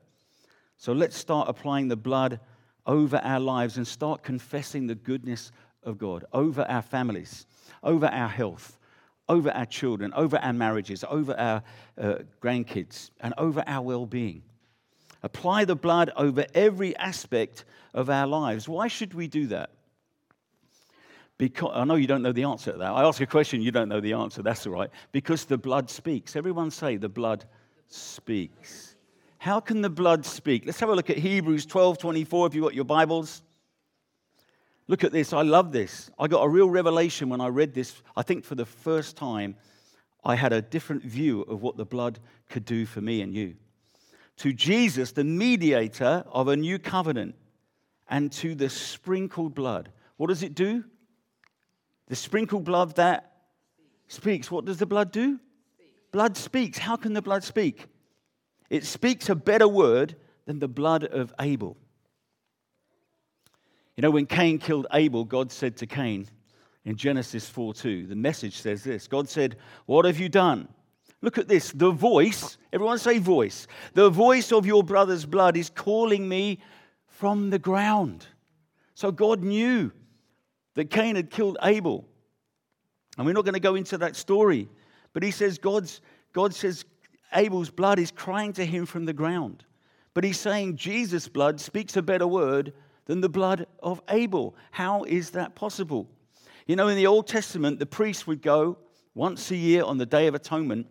So 0.77 0.93
let's 0.93 1.17
start 1.17 1.49
applying 1.49 1.87
the 1.87 1.95
blood 1.95 2.39
over 2.85 3.17
our 3.17 3.39
lives 3.39 3.77
and 3.77 3.87
start 3.87 4.23
confessing 4.23 4.87
the 4.87 4.95
goodness 4.95 5.51
of 5.83 5.97
God 5.97 6.25
over 6.33 6.63
our 6.63 6.81
families, 6.81 7.45
over 7.83 8.07
our 8.07 8.27
health, 8.27 8.77
over 9.27 9.51
our 9.51 9.65
children, 9.65 10.13
over 10.13 10.37
our 10.37 10.53
marriages, 10.53 11.03
over 11.07 11.37
our 11.39 11.63
uh, 11.97 12.19
grandkids, 12.41 13.11
and 13.21 13.33
over 13.37 13.63
our 13.67 13.83
well 13.83 14.05
being. 14.05 14.43
Apply 15.21 15.65
the 15.65 15.75
blood 15.75 16.11
over 16.15 16.45
every 16.53 16.95
aspect 16.97 17.65
of 17.93 18.09
our 18.09 18.25
lives. 18.25 18.69
Why 18.69 18.87
should 18.87 19.13
we 19.13 19.27
do 19.27 19.47
that? 19.47 19.71
Because, 21.39 21.71
I 21.73 21.85
know 21.85 21.95
you 21.95 22.05
don't 22.05 22.21
know 22.21 22.33
the 22.33 22.43
answer 22.43 22.73
to 22.73 22.77
that. 22.77 22.91
I 22.91 23.03
ask 23.03 23.21
a 23.21 23.25
question, 23.25 23.61
you 23.61 23.71
don't 23.71 23.87
know 23.87 24.01
the 24.01 24.11
answer. 24.13 24.43
That's 24.43 24.67
all 24.67 24.73
right. 24.73 24.89
Because 25.13 25.45
the 25.45 25.57
blood 25.57 25.89
speaks. 25.89 26.35
Everyone 26.35 26.69
say, 26.69 26.97
the 26.97 27.07
blood 27.07 27.45
speaks. 27.87 28.97
How 29.37 29.61
can 29.61 29.81
the 29.81 29.89
blood 29.89 30.25
speak? 30.25 30.65
Let's 30.65 30.81
have 30.81 30.89
a 30.89 30.95
look 30.95 31.09
at 31.09 31.17
Hebrews 31.17 31.65
12 31.65 31.97
24 31.97 32.47
if 32.47 32.55
you've 32.55 32.63
got 32.65 32.75
your 32.75 32.83
Bibles. 32.83 33.41
Look 34.87 35.05
at 35.05 35.13
this. 35.13 35.31
I 35.31 35.43
love 35.43 35.71
this. 35.71 36.11
I 36.19 36.27
got 36.27 36.43
a 36.43 36.49
real 36.49 36.69
revelation 36.69 37.29
when 37.29 37.39
I 37.39 37.47
read 37.47 37.73
this. 37.73 38.03
I 38.17 38.21
think 38.21 38.43
for 38.43 38.55
the 38.55 38.65
first 38.65 39.15
time, 39.15 39.55
I 40.25 40.35
had 40.35 40.51
a 40.51 40.61
different 40.61 41.03
view 41.03 41.43
of 41.43 41.61
what 41.61 41.77
the 41.77 41.85
blood 41.85 42.19
could 42.49 42.65
do 42.65 42.85
for 42.85 42.99
me 42.99 43.21
and 43.21 43.33
you. 43.33 43.55
To 44.37 44.51
Jesus, 44.51 45.13
the 45.13 45.23
mediator 45.23 46.25
of 46.27 46.49
a 46.49 46.57
new 46.57 46.79
covenant, 46.79 47.35
and 48.09 48.29
to 48.33 48.55
the 48.55 48.69
sprinkled 48.69 49.55
blood. 49.55 49.89
What 50.17 50.27
does 50.27 50.43
it 50.43 50.53
do? 50.53 50.83
The 52.09 52.15
sprinkled 52.15 52.65
blood 52.65 52.95
that 52.95 53.31
speaks. 54.07 54.51
What 54.51 54.65
does 54.65 54.77
the 54.77 54.85
blood 54.85 55.11
do? 55.11 55.39
Blood 56.11 56.35
speaks. 56.35 56.77
How 56.77 56.95
can 56.95 57.13
the 57.13 57.21
blood 57.21 57.43
speak? 57.43 57.85
It 58.69 58.83
speaks 58.83 59.29
a 59.29 59.35
better 59.35 59.67
word 59.67 60.15
than 60.45 60.59
the 60.59 60.67
blood 60.67 61.03
of 61.03 61.33
Abel. 61.39 61.77
You 63.95 64.01
know, 64.01 64.11
when 64.11 64.25
Cain 64.25 64.59
killed 64.59 64.87
Abel, 64.93 65.25
God 65.25 65.51
said 65.51 65.77
to 65.77 65.85
Cain 65.85 66.27
in 66.85 66.95
Genesis 66.95 67.47
4 67.47 67.73
2, 67.73 68.07
the 68.07 68.15
message 68.15 68.57
says 68.57 68.83
this 68.83 69.07
God 69.07 69.29
said, 69.29 69.57
What 69.85 70.05
have 70.05 70.19
you 70.19 70.29
done? 70.29 70.67
Look 71.21 71.37
at 71.37 71.47
this. 71.47 71.71
The 71.71 71.91
voice, 71.91 72.57
everyone 72.71 72.97
say 72.97 73.17
voice. 73.17 73.67
The 73.93 74.09
voice 74.09 74.51
of 74.51 74.65
your 74.65 74.83
brother's 74.83 75.25
blood 75.25 75.57
is 75.57 75.69
calling 75.69 76.29
me 76.29 76.59
from 77.07 77.49
the 77.49 77.59
ground. 77.59 78.25
So 78.93 79.11
God 79.11 79.43
knew 79.43 79.91
that 80.75 80.89
Cain 80.89 81.15
had 81.15 81.29
killed 81.29 81.57
Abel. 81.63 82.05
And 83.17 83.25
we're 83.25 83.33
not 83.33 83.45
going 83.45 83.53
to 83.53 83.59
go 83.59 83.75
into 83.75 83.97
that 83.97 84.15
story, 84.15 84.69
but 85.13 85.23
he 85.23 85.31
says 85.31 85.57
God's, 85.57 86.01
God 86.33 86.53
says 86.53 86.85
Abel's 87.33 87.69
blood 87.69 87.99
is 87.99 88.11
crying 88.11 88.53
to 88.53 88.65
him 88.65 88.85
from 88.85 89.05
the 89.05 89.13
ground. 89.13 89.65
But 90.13 90.23
he's 90.23 90.39
saying 90.39 90.77
Jesus' 90.77 91.27
blood 91.27 91.59
speaks 91.59 91.95
a 91.97 92.01
better 92.01 92.27
word 92.27 92.73
than 93.05 93.21
the 93.21 93.29
blood 93.29 93.67
of 93.81 94.01
Abel. 94.09 94.55
How 94.71 95.03
is 95.03 95.31
that 95.31 95.55
possible? 95.55 96.09
You 96.67 96.75
know, 96.75 96.87
in 96.87 96.95
the 96.95 97.07
Old 97.07 97.27
Testament, 97.27 97.79
the 97.79 97.85
priest 97.85 98.27
would 98.27 98.41
go 98.41 98.77
once 99.15 99.49
a 99.51 99.55
year 99.55 99.83
on 99.83 99.97
the 99.97 100.05
Day 100.05 100.27
of 100.27 100.35
Atonement, 100.35 100.87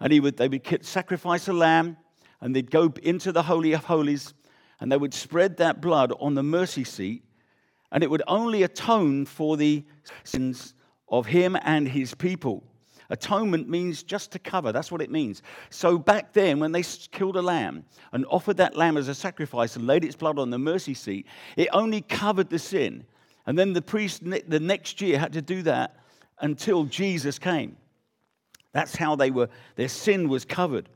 and 0.00 0.12
he 0.12 0.20
would, 0.20 0.36
they 0.36 0.48
would 0.48 0.84
sacrifice 0.84 1.48
a 1.48 1.52
lamb, 1.52 1.96
and 2.40 2.54
they'd 2.54 2.70
go 2.70 2.92
into 3.02 3.32
the 3.32 3.42
Holy 3.42 3.72
of 3.72 3.84
Holies, 3.84 4.34
and 4.78 4.92
they 4.92 4.96
would 4.96 5.14
spread 5.14 5.56
that 5.56 5.80
blood 5.80 6.12
on 6.20 6.34
the 6.34 6.42
mercy 6.42 6.84
seat, 6.84 7.24
and 7.96 8.04
it 8.04 8.10
would 8.10 8.22
only 8.28 8.62
atone 8.62 9.24
for 9.24 9.56
the 9.56 9.82
sins 10.22 10.74
of 11.08 11.24
him 11.24 11.56
and 11.62 11.88
his 11.88 12.12
people. 12.14 12.62
Atonement 13.08 13.70
means 13.70 14.02
just 14.02 14.32
to 14.32 14.38
cover. 14.38 14.70
That's 14.70 14.92
what 14.92 15.00
it 15.00 15.10
means. 15.10 15.40
So 15.70 15.96
back 15.96 16.34
then, 16.34 16.60
when 16.60 16.72
they 16.72 16.82
killed 17.10 17.36
a 17.36 17.40
lamb 17.40 17.86
and 18.12 18.26
offered 18.28 18.58
that 18.58 18.76
lamb 18.76 18.98
as 18.98 19.08
a 19.08 19.14
sacrifice 19.14 19.76
and 19.76 19.86
laid 19.86 20.04
its 20.04 20.14
blood 20.14 20.38
on 20.38 20.50
the 20.50 20.58
mercy 20.58 20.92
seat, 20.92 21.26
it 21.56 21.68
only 21.72 22.02
covered 22.02 22.50
the 22.50 22.58
sin. 22.58 23.06
And 23.46 23.58
then 23.58 23.72
the 23.72 23.80
priest 23.80 24.22
the 24.24 24.60
next 24.60 25.00
year 25.00 25.18
had 25.18 25.32
to 25.32 25.40
do 25.40 25.62
that 25.62 25.96
until 26.40 26.84
Jesus 26.84 27.38
came. 27.38 27.78
That's 28.74 28.94
how 28.94 29.16
they 29.16 29.30
were, 29.30 29.48
their 29.76 29.88
sin 29.88 30.28
was 30.28 30.44
covered. 30.44 30.90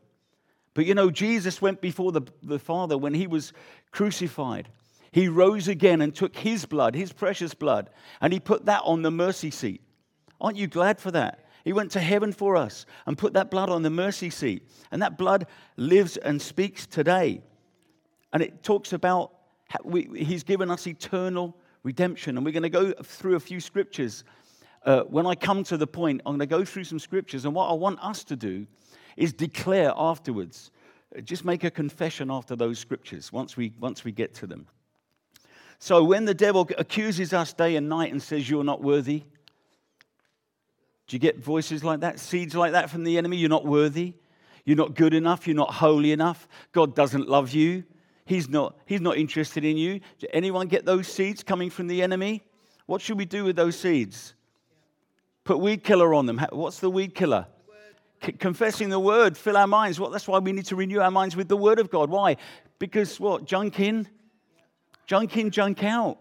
But 0.74 0.84
you 0.84 0.92
know, 0.92 1.10
Jesus 1.10 1.62
went 1.62 1.80
before 1.80 2.12
the, 2.12 2.26
the 2.42 2.58
Father 2.58 2.98
when 2.98 3.14
he 3.14 3.26
was 3.26 3.54
crucified. 3.90 4.68
He 5.12 5.28
rose 5.28 5.66
again 5.68 6.00
and 6.00 6.14
took 6.14 6.36
his 6.36 6.66
blood, 6.66 6.94
his 6.94 7.12
precious 7.12 7.54
blood, 7.54 7.90
and 8.20 8.32
he 8.32 8.40
put 8.40 8.66
that 8.66 8.82
on 8.84 9.02
the 9.02 9.10
mercy 9.10 9.50
seat. 9.50 9.82
Aren't 10.40 10.56
you 10.56 10.66
glad 10.66 11.00
for 11.00 11.10
that? 11.10 11.46
He 11.64 11.72
went 11.72 11.90
to 11.92 12.00
heaven 12.00 12.32
for 12.32 12.56
us 12.56 12.86
and 13.06 13.18
put 13.18 13.34
that 13.34 13.50
blood 13.50 13.68
on 13.68 13.82
the 13.82 13.90
mercy 13.90 14.30
seat. 14.30 14.68
And 14.90 15.02
that 15.02 15.18
blood 15.18 15.46
lives 15.76 16.16
and 16.16 16.40
speaks 16.40 16.86
today. 16.86 17.42
And 18.32 18.42
it 18.42 18.62
talks 18.62 18.92
about 18.92 19.32
we, 19.84 20.08
He's 20.16 20.42
given 20.42 20.70
us 20.70 20.86
eternal 20.86 21.56
redemption. 21.82 22.36
And 22.36 22.46
we're 22.46 22.52
going 22.52 22.62
to 22.62 22.70
go 22.70 22.92
through 22.92 23.36
a 23.36 23.40
few 23.40 23.60
scriptures. 23.60 24.24
Uh, 24.84 25.02
when 25.02 25.26
I 25.26 25.34
come 25.34 25.62
to 25.64 25.76
the 25.76 25.86
point, 25.86 26.22
I'm 26.24 26.32
going 26.32 26.40
to 26.40 26.46
go 26.46 26.64
through 26.64 26.84
some 26.84 26.98
scriptures. 26.98 27.44
And 27.44 27.54
what 27.54 27.68
I 27.68 27.74
want 27.74 28.02
us 28.02 28.24
to 28.24 28.36
do 28.36 28.66
is 29.16 29.32
declare 29.32 29.92
afterwards. 29.96 30.70
Just 31.24 31.44
make 31.44 31.64
a 31.64 31.70
confession 31.70 32.30
after 32.30 32.56
those 32.56 32.78
scriptures 32.78 33.32
once 33.32 33.56
we, 33.56 33.72
once 33.78 34.04
we 34.04 34.12
get 34.12 34.32
to 34.34 34.46
them. 34.46 34.66
So 35.80 36.04
when 36.04 36.26
the 36.26 36.34
devil 36.34 36.68
accuses 36.76 37.32
us 37.32 37.54
day 37.54 37.74
and 37.74 37.88
night 37.88 38.12
and 38.12 38.22
says, 38.22 38.48
You're 38.48 38.62
not 38.62 38.82
worthy, 38.82 39.24
do 41.08 41.16
you 41.16 41.18
get 41.18 41.38
voices 41.38 41.82
like 41.82 42.00
that, 42.00 42.20
seeds 42.20 42.54
like 42.54 42.72
that 42.72 42.90
from 42.90 43.02
the 43.02 43.18
enemy? 43.18 43.38
You're 43.38 43.48
not 43.48 43.66
worthy. 43.66 44.14
You're 44.64 44.76
not 44.76 44.94
good 44.94 45.14
enough. 45.14 45.48
You're 45.48 45.56
not 45.56 45.72
holy 45.72 46.12
enough. 46.12 46.46
God 46.70 46.94
doesn't 46.94 47.28
love 47.28 47.50
you. 47.52 47.82
He's 48.26 48.48
not, 48.48 48.76
he's 48.86 49.00
not 49.00 49.16
interested 49.16 49.64
in 49.64 49.76
you. 49.76 50.00
Did 50.18 50.30
anyone 50.32 50.68
get 50.68 50.84
those 50.84 51.08
seeds 51.08 51.42
coming 51.42 51.70
from 51.70 51.88
the 51.88 52.02
enemy? 52.02 52.42
What 52.86 53.00
should 53.00 53.18
we 53.18 53.24
do 53.24 53.42
with 53.42 53.56
those 53.56 53.76
seeds? 53.76 54.34
Put 55.44 55.58
weed 55.58 55.82
killer 55.82 56.14
on 56.14 56.26
them. 56.26 56.38
What's 56.52 56.78
the 56.78 56.90
weed 56.90 57.14
killer? 57.14 57.46
C- 58.22 58.32
confessing 58.32 58.90
the 58.90 59.00
word, 59.00 59.36
fill 59.36 59.56
our 59.56 59.66
minds. 59.66 59.98
Well, 59.98 60.10
that's 60.10 60.28
why 60.28 60.38
we 60.38 60.52
need 60.52 60.66
to 60.66 60.76
renew 60.76 61.00
our 61.00 61.10
minds 61.10 61.34
with 61.34 61.48
the 61.48 61.56
word 61.56 61.78
of 61.78 61.90
God. 61.90 62.10
Why? 62.10 62.36
Because 62.78 63.18
what? 63.18 63.46
Junk 63.46 63.80
in, 63.80 64.06
junk 65.10 65.36
in, 65.36 65.50
junk 65.50 65.82
out. 65.82 66.18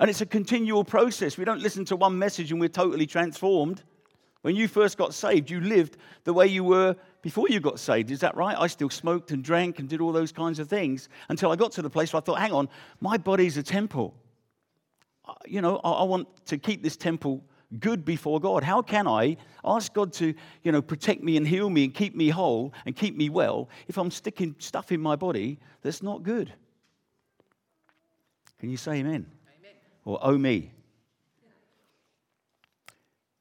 And 0.00 0.08
it's 0.08 0.22
a 0.22 0.26
continual 0.26 0.84
process. 0.84 1.36
We 1.36 1.44
don't 1.44 1.60
listen 1.60 1.84
to 1.86 1.96
one 1.96 2.18
message 2.18 2.50
and 2.50 2.58
we're 2.58 2.70
totally 2.70 3.06
transformed. 3.06 3.82
When 4.40 4.56
you 4.56 4.68
first 4.68 4.96
got 4.96 5.12
saved, 5.12 5.50
you 5.50 5.60
lived 5.60 5.98
the 6.24 6.32
way 6.32 6.46
you 6.46 6.64
were 6.64 6.96
before 7.20 7.50
you 7.50 7.60
got 7.60 7.78
saved. 7.78 8.10
Is 8.10 8.20
that 8.20 8.34
right? 8.34 8.56
I 8.58 8.68
still 8.68 8.88
smoked 8.88 9.32
and 9.32 9.44
drank 9.44 9.80
and 9.80 9.86
did 9.86 10.00
all 10.00 10.12
those 10.12 10.32
kinds 10.32 10.58
of 10.58 10.66
things 10.66 11.10
until 11.28 11.52
I 11.52 11.56
got 11.56 11.72
to 11.72 11.82
the 11.82 11.90
place 11.90 12.14
where 12.14 12.22
I 12.22 12.24
thought, 12.24 12.38
hang 12.38 12.52
on, 12.52 12.70
my 13.02 13.18
body's 13.18 13.58
a 13.58 13.62
temple. 13.62 14.14
Uh, 15.26 15.34
you 15.44 15.60
know, 15.60 15.76
I, 15.84 16.04
want 16.04 16.46
to 16.46 16.56
keep 16.56 16.82
this 16.82 16.96
temple 16.96 17.44
good 17.80 18.02
before 18.02 18.40
God. 18.40 18.62
How 18.62 18.80
can 18.80 19.06
I 19.06 19.36
ask 19.62 19.92
God 19.92 20.14
to, 20.14 20.32
you 20.62 20.72
know, 20.72 20.80
protect 20.80 21.22
me 21.22 21.36
and 21.36 21.46
heal 21.46 21.68
me 21.68 21.84
and 21.84 21.92
keep 21.92 22.16
me 22.16 22.30
whole 22.30 22.72
and 22.86 22.96
keep 22.96 23.14
me 23.14 23.28
well 23.28 23.68
if 23.88 23.98
I'm 23.98 24.10
sticking 24.10 24.54
stuff 24.58 24.90
in 24.90 25.02
my 25.02 25.16
body 25.16 25.58
that's 25.82 26.02
not 26.02 26.22
good? 26.22 26.54
Can 28.58 28.70
you 28.70 28.76
say 28.76 28.92
amen? 28.94 29.26
amen. 29.58 29.72
Or 30.04 30.18
oh 30.22 30.38
me? 30.38 30.72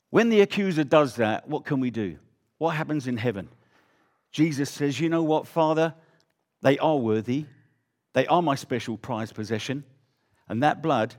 When 0.09 0.29
the 0.29 0.41
accuser 0.41 0.83
does 0.83 1.15
that, 1.15 1.47
what 1.47 1.65
can 1.65 1.79
we 1.79 1.91
do? 1.91 2.17
What 2.57 2.75
happens 2.75 3.07
in 3.07 3.17
heaven? 3.17 3.49
Jesus 4.31 4.69
says, 4.69 4.99
You 4.99 5.09
know 5.09 5.23
what, 5.23 5.47
Father? 5.47 5.93
They 6.61 6.77
are 6.77 6.97
worthy. 6.97 7.45
They 8.13 8.25
are 8.27 8.41
my 8.41 8.55
special 8.55 8.97
prized 8.97 9.35
possession. 9.35 9.83
And 10.47 10.63
that 10.63 10.81
blood 10.81 11.15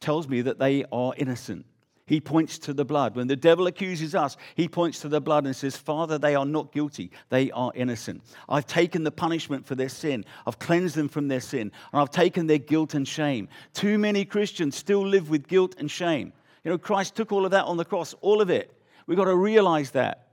tells 0.00 0.28
me 0.28 0.42
that 0.42 0.58
they 0.58 0.84
are 0.90 1.12
innocent. 1.16 1.66
He 2.08 2.22
points 2.22 2.58
to 2.60 2.72
the 2.72 2.86
blood. 2.86 3.14
When 3.16 3.26
the 3.26 3.36
devil 3.36 3.66
accuses 3.66 4.14
us, 4.14 4.38
he 4.54 4.66
points 4.66 5.00
to 5.00 5.08
the 5.10 5.20
blood 5.20 5.44
and 5.44 5.54
says, 5.54 5.76
Father, 5.76 6.16
they 6.16 6.34
are 6.34 6.46
not 6.46 6.72
guilty. 6.72 7.10
They 7.28 7.50
are 7.50 7.70
innocent. 7.74 8.22
I've 8.48 8.66
taken 8.66 9.04
the 9.04 9.10
punishment 9.10 9.66
for 9.66 9.74
their 9.74 9.90
sin. 9.90 10.24
I've 10.46 10.58
cleansed 10.58 10.96
them 10.96 11.10
from 11.10 11.28
their 11.28 11.42
sin. 11.42 11.70
And 11.92 12.00
I've 12.00 12.10
taken 12.10 12.46
their 12.46 12.58
guilt 12.58 12.94
and 12.94 13.06
shame. 13.06 13.48
Too 13.74 13.98
many 13.98 14.24
Christians 14.24 14.74
still 14.74 15.06
live 15.06 15.28
with 15.28 15.48
guilt 15.48 15.74
and 15.78 15.90
shame. 15.90 16.32
You 16.64 16.70
know, 16.70 16.78
Christ 16.78 17.14
took 17.14 17.30
all 17.30 17.44
of 17.44 17.50
that 17.50 17.66
on 17.66 17.76
the 17.76 17.84
cross, 17.84 18.14
all 18.22 18.40
of 18.40 18.48
it. 18.48 18.72
We've 19.06 19.18
got 19.18 19.24
to 19.26 19.36
realize 19.36 19.90
that. 19.90 20.28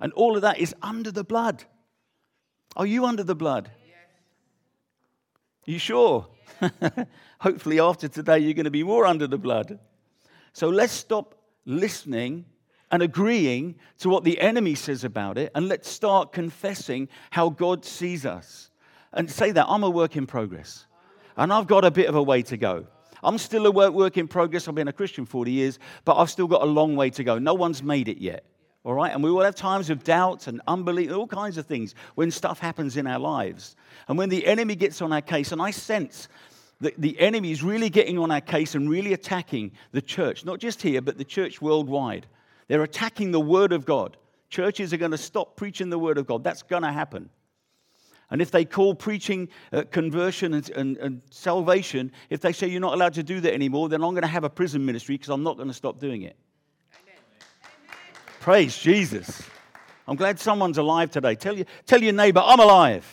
And 0.00 0.12
all 0.14 0.34
of 0.34 0.42
that 0.42 0.58
is 0.58 0.74
under 0.82 1.12
the 1.12 1.22
blood. 1.24 1.62
Are 2.74 2.86
you 2.86 3.04
under 3.04 3.22
the 3.22 3.36
blood? 3.36 3.70
Yes. 3.86 3.96
You 5.64 5.78
sure? 5.78 6.26
Yes. 6.60 7.06
Hopefully, 7.38 7.78
after 7.78 8.08
today, 8.08 8.40
you're 8.40 8.54
going 8.54 8.64
to 8.64 8.70
be 8.72 8.82
more 8.82 9.06
under 9.06 9.28
the 9.28 9.38
blood. 9.38 9.78
So 10.52 10.68
let's 10.68 10.92
stop 10.92 11.34
listening 11.64 12.44
and 12.90 13.02
agreeing 13.02 13.76
to 13.98 14.08
what 14.08 14.24
the 14.24 14.40
enemy 14.40 14.74
says 14.74 15.04
about 15.04 15.38
it, 15.38 15.52
and 15.54 15.68
let's 15.68 15.88
start 15.88 16.32
confessing 16.32 17.08
how 17.30 17.50
God 17.50 17.84
sees 17.84 18.26
us. 18.26 18.70
And 19.12 19.28
say 19.28 19.50
that 19.50 19.66
I'm 19.68 19.82
a 19.82 19.90
work 19.90 20.16
in 20.16 20.26
progress, 20.26 20.86
and 21.36 21.52
I've 21.52 21.66
got 21.66 21.84
a 21.84 21.90
bit 21.90 22.08
of 22.08 22.14
a 22.14 22.22
way 22.22 22.42
to 22.42 22.56
go. 22.56 22.86
I'm 23.22 23.38
still 23.38 23.66
a 23.66 23.70
work, 23.70 24.16
in 24.16 24.28
progress. 24.28 24.68
I've 24.68 24.74
been 24.74 24.88
a 24.88 24.92
Christian 24.92 25.26
40 25.26 25.50
years, 25.50 25.78
but 26.04 26.16
I've 26.16 26.30
still 26.30 26.46
got 26.46 26.62
a 26.62 26.66
long 26.66 26.96
way 26.96 27.10
to 27.10 27.24
go. 27.24 27.38
No 27.38 27.54
one's 27.54 27.82
made 27.82 28.08
it 28.08 28.18
yet. 28.18 28.44
All 28.84 28.94
right? 28.94 29.12
And 29.12 29.22
we 29.22 29.30
will 29.30 29.42
have 29.42 29.54
times 29.54 29.90
of 29.90 30.04
doubt 30.04 30.46
and 30.46 30.62
unbelief, 30.66 31.12
all 31.12 31.26
kinds 31.26 31.58
of 31.58 31.66
things 31.66 31.94
when 32.14 32.30
stuff 32.30 32.60
happens 32.60 32.96
in 32.96 33.06
our 33.06 33.18
lives. 33.18 33.76
And 34.08 34.16
when 34.16 34.28
the 34.30 34.46
enemy 34.46 34.74
gets 34.74 35.02
on 35.02 35.12
our 35.12 35.20
case, 35.20 35.52
and 35.52 35.60
I 35.60 35.70
sense 35.70 36.28
that 36.80 37.00
the 37.00 37.18
enemy 37.20 37.52
is 37.52 37.62
really 37.62 37.90
getting 37.90 38.18
on 38.18 38.30
our 38.30 38.40
case 38.40 38.74
and 38.74 38.88
really 38.88 39.12
attacking 39.12 39.72
the 39.92 40.00
church, 40.00 40.44
not 40.44 40.58
just 40.58 40.80
here, 40.80 41.02
but 41.02 41.18
the 41.18 41.24
church 41.24 41.60
worldwide. 41.60 42.26
They're 42.68 42.82
attacking 42.82 43.32
the 43.32 43.40
Word 43.40 43.72
of 43.72 43.84
God. 43.84 44.16
Churches 44.48 44.92
are 44.92 44.96
going 44.96 45.10
to 45.10 45.18
stop 45.18 45.56
preaching 45.56 45.90
the 45.90 45.98
Word 45.98 46.18
of 46.18 46.26
God. 46.26 46.42
That's 46.42 46.62
going 46.62 46.82
to 46.82 46.92
happen. 46.92 47.28
And 48.30 48.40
if 48.40 48.50
they 48.50 48.64
call 48.64 48.94
preaching 48.94 49.48
uh, 49.72 49.82
conversion 49.90 50.54
and, 50.54 50.70
and, 50.70 50.96
and, 50.98 51.22
salvation, 51.30 52.12
if 52.30 52.40
they 52.40 52.52
say 52.52 52.68
you're 52.68 52.80
not 52.80 52.94
allowed 52.94 53.14
to 53.14 53.24
do 53.24 53.40
that 53.40 53.52
anymore, 53.52 53.88
then 53.88 54.02
I'm 54.04 54.10
going 54.10 54.22
to 54.22 54.28
have 54.28 54.44
a 54.44 54.50
prison 54.50 54.86
ministry 54.86 55.16
because 55.16 55.30
I'm 55.30 55.42
not 55.42 55.56
going 55.56 55.68
to 55.68 55.74
stop 55.74 55.98
doing 55.98 56.22
it. 56.22 56.36
Amen. 57.02 57.16
Praise 58.38 58.78
Jesus. 58.78 59.42
I'm 60.06 60.16
glad 60.16 60.38
someone's 60.38 60.78
alive 60.78 61.10
today. 61.10 61.34
Tell, 61.34 61.58
you, 61.58 61.64
tell 61.86 62.00
your 62.00 62.12
neighbor, 62.12 62.40
I'm 62.44 62.60
alive. 62.60 63.04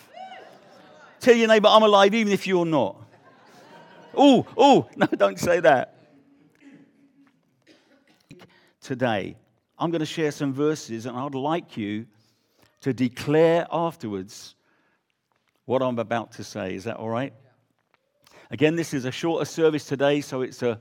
Tell 1.20 1.36
your 1.36 1.48
neighbor, 1.48 1.68
I'm 1.68 1.84
alive, 1.84 2.14
even 2.14 2.32
if 2.32 2.46
you're 2.46 2.66
not. 2.66 3.07
Oh, 4.18 4.46
oh, 4.58 4.90
no, 4.96 5.06
don't 5.06 5.40
say 5.40 5.60
that. 5.60 5.94
Today, 8.82 9.38
I'm 9.78 9.92
going 9.92 10.00
to 10.00 10.06
share 10.06 10.32
some 10.32 10.54
verses, 10.54 11.06
and 11.06 11.16
I'd 11.16 11.36
like 11.36 11.78
you 11.78 12.08
to 12.82 12.94
declare 12.94 13.68
afterwards 13.72 14.56
what 15.66 15.84
I'm 15.84 16.00
about 16.00 16.32
to 16.34 16.44
say. 16.44 16.74
Is 16.74 16.86
that 16.86 16.98
all 16.98 17.10
right? 17.10 17.34
Again, 18.50 18.76
this 18.76 18.94
is 18.94 19.06
a 19.06 19.12
shorter 19.12 19.46
service 19.46 19.86
today, 19.86 20.22
so 20.22 20.42
it's 20.42 20.64
a, 20.64 20.80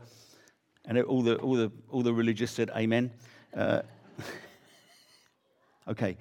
and 0.87 0.99
all 1.03 1.21
the, 1.21 1.37
all 1.37 1.55
the, 1.55 1.71
all 1.91 2.03
the 2.03 2.15
religious 2.15 2.53
said 2.53 2.71
amen. 2.77 3.11
Uh, 3.55 3.83
okay. 5.89 6.17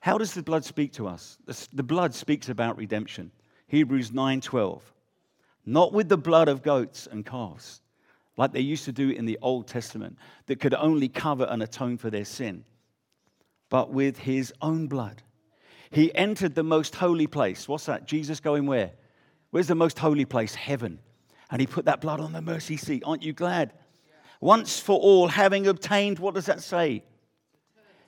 How 0.00 0.18
does 0.18 0.34
the 0.34 0.42
blood 0.42 0.64
speak 0.64 0.92
to 0.92 1.08
us? 1.08 1.38
The 1.72 1.82
blood 1.82 2.14
speaks 2.14 2.50
about 2.50 2.76
redemption. 2.76 3.30
Hebrews 3.68 4.10
9:12. 4.10 4.82
Not 5.66 5.92
with 5.92 6.08
the 6.08 6.18
blood 6.18 6.48
of 6.48 6.62
goats 6.62 7.08
and 7.10 7.24
calves, 7.24 7.80
like 8.36 8.52
they 8.52 8.60
used 8.60 8.84
to 8.84 8.92
do 8.92 9.10
in 9.10 9.24
the 9.24 9.38
Old 9.40 9.66
Testament, 9.66 10.18
that 10.46 10.60
could 10.60 10.74
only 10.74 11.08
cover 11.08 11.44
and 11.44 11.62
atone 11.62 11.96
for 11.96 12.10
their 12.10 12.24
sin, 12.24 12.64
but 13.70 13.90
with 13.90 14.18
his 14.18 14.52
own 14.60 14.86
blood 14.86 15.22
he 15.94 16.12
entered 16.14 16.56
the 16.56 16.64
most 16.64 16.96
holy 16.96 17.28
place. 17.28 17.68
What's 17.68 17.86
that? 17.86 18.04
Jesus 18.04 18.40
going 18.40 18.66
where? 18.66 18.90
Where's 19.50 19.68
the 19.68 19.76
most 19.76 19.96
holy 19.96 20.24
place? 20.24 20.54
Heaven. 20.54 20.98
And 21.50 21.60
he 21.60 21.68
put 21.68 21.84
that 21.84 22.00
blood 22.00 22.18
on 22.18 22.32
the 22.32 22.42
mercy 22.42 22.76
seat. 22.76 23.04
Aren't 23.06 23.22
you 23.22 23.32
glad? 23.32 23.72
once 24.40 24.78
for 24.78 24.98
all, 24.98 25.28
having 25.28 25.66
obtained, 25.66 26.18
what 26.18 26.34
does 26.34 26.46
that 26.46 26.60
say? 26.60 27.02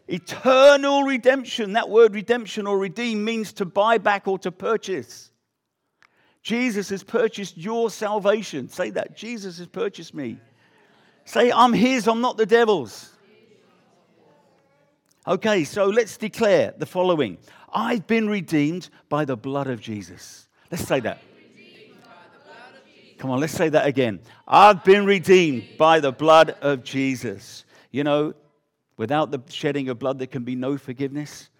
Eternal 0.06 1.04
redemption. 1.04 1.72
That 1.72 1.88
word 1.88 2.14
redemption 2.14 2.66
or 2.66 2.76
redeem 2.76 3.24
means 3.24 3.54
to 3.54 3.64
buy 3.64 3.96
back 3.96 4.28
or 4.28 4.38
to 4.40 4.52
purchase. 4.52 5.30
Jesus 6.46 6.90
has 6.90 7.02
purchased 7.02 7.56
your 7.56 7.90
salvation. 7.90 8.68
Say 8.68 8.90
that. 8.90 9.16
Jesus 9.16 9.58
has 9.58 9.66
purchased 9.66 10.14
me. 10.14 10.38
Say, 11.24 11.50
I'm 11.50 11.72
his, 11.72 12.06
I'm 12.06 12.20
not 12.20 12.36
the 12.36 12.46
devil's. 12.46 13.12
Okay, 15.26 15.64
so 15.64 15.86
let's 15.86 16.16
declare 16.16 16.72
the 16.78 16.86
following 16.86 17.38
I've 17.74 18.06
been 18.06 18.28
redeemed 18.28 18.90
by 19.08 19.24
the 19.24 19.36
blood 19.36 19.66
of 19.66 19.80
Jesus. 19.80 20.46
Let's 20.70 20.86
say 20.86 21.00
that. 21.00 21.20
Come 23.18 23.32
on, 23.32 23.40
let's 23.40 23.52
say 23.52 23.68
that 23.70 23.84
again. 23.84 24.20
I've 24.46 24.84
been 24.84 25.04
redeemed 25.04 25.64
by 25.76 25.98
the 25.98 26.12
blood 26.12 26.50
of 26.60 26.84
Jesus. 26.84 27.64
You 27.90 28.04
know, 28.04 28.34
without 28.96 29.32
the 29.32 29.42
shedding 29.48 29.88
of 29.88 29.98
blood, 29.98 30.20
there 30.20 30.28
can 30.28 30.44
be 30.44 30.54
no 30.54 30.78
forgiveness. 30.78 31.50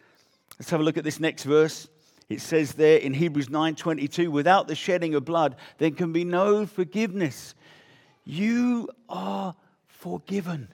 Let's 0.60 0.70
have 0.70 0.78
a 0.78 0.84
look 0.84 0.96
at 0.96 1.02
this 1.02 1.18
next 1.18 1.42
verse. 1.42 1.88
It 2.28 2.40
says 2.40 2.74
there 2.74 2.98
in 2.98 3.14
Hebrews 3.14 3.48
9:22, 3.48 4.30
without 4.30 4.66
the 4.66 4.74
shedding 4.74 5.14
of 5.14 5.24
blood, 5.24 5.56
there 5.78 5.90
can 5.90 6.12
be 6.12 6.24
no 6.24 6.66
forgiveness. 6.66 7.54
You 8.24 8.88
are 9.08 9.54
forgiven. 9.86 10.68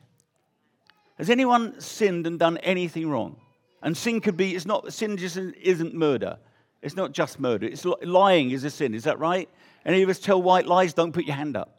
Has 1.18 1.28
anyone 1.28 1.80
sinned 1.80 2.26
and 2.26 2.38
done 2.38 2.56
anything 2.58 3.08
wrong? 3.08 3.36
And 3.82 3.96
sin 3.96 4.20
could 4.20 4.36
be, 4.36 4.54
it's 4.54 4.64
not, 4.64 4.92
sin 4.92 5.16
just 5.16 5.36
isn't 5.36 5.94
murder. 5.94 6.38
It's 6.80 6.96
not 6.96 7.12
just 7.12 7.38
murder. 7.38 7.66
It's 7.66 7.84
lying 7.84 8.50
is 8.50 8.64
a 8.64 8.70
sin. 8.70 8.94
Is 8.94 9.04
that 9.04 9.18
right? 9.18 9.48
Any 9.84 10.02
of 10.02 10.08
us 10.08 10.18
tell 10.18 10.40
white 10.40 10.66
lies? 10.66 10.94
Don't 10.94 11.12
put 11.12 11.24
your 11.24 11.36
hand 11.36 11.56
up. 11.56 11.78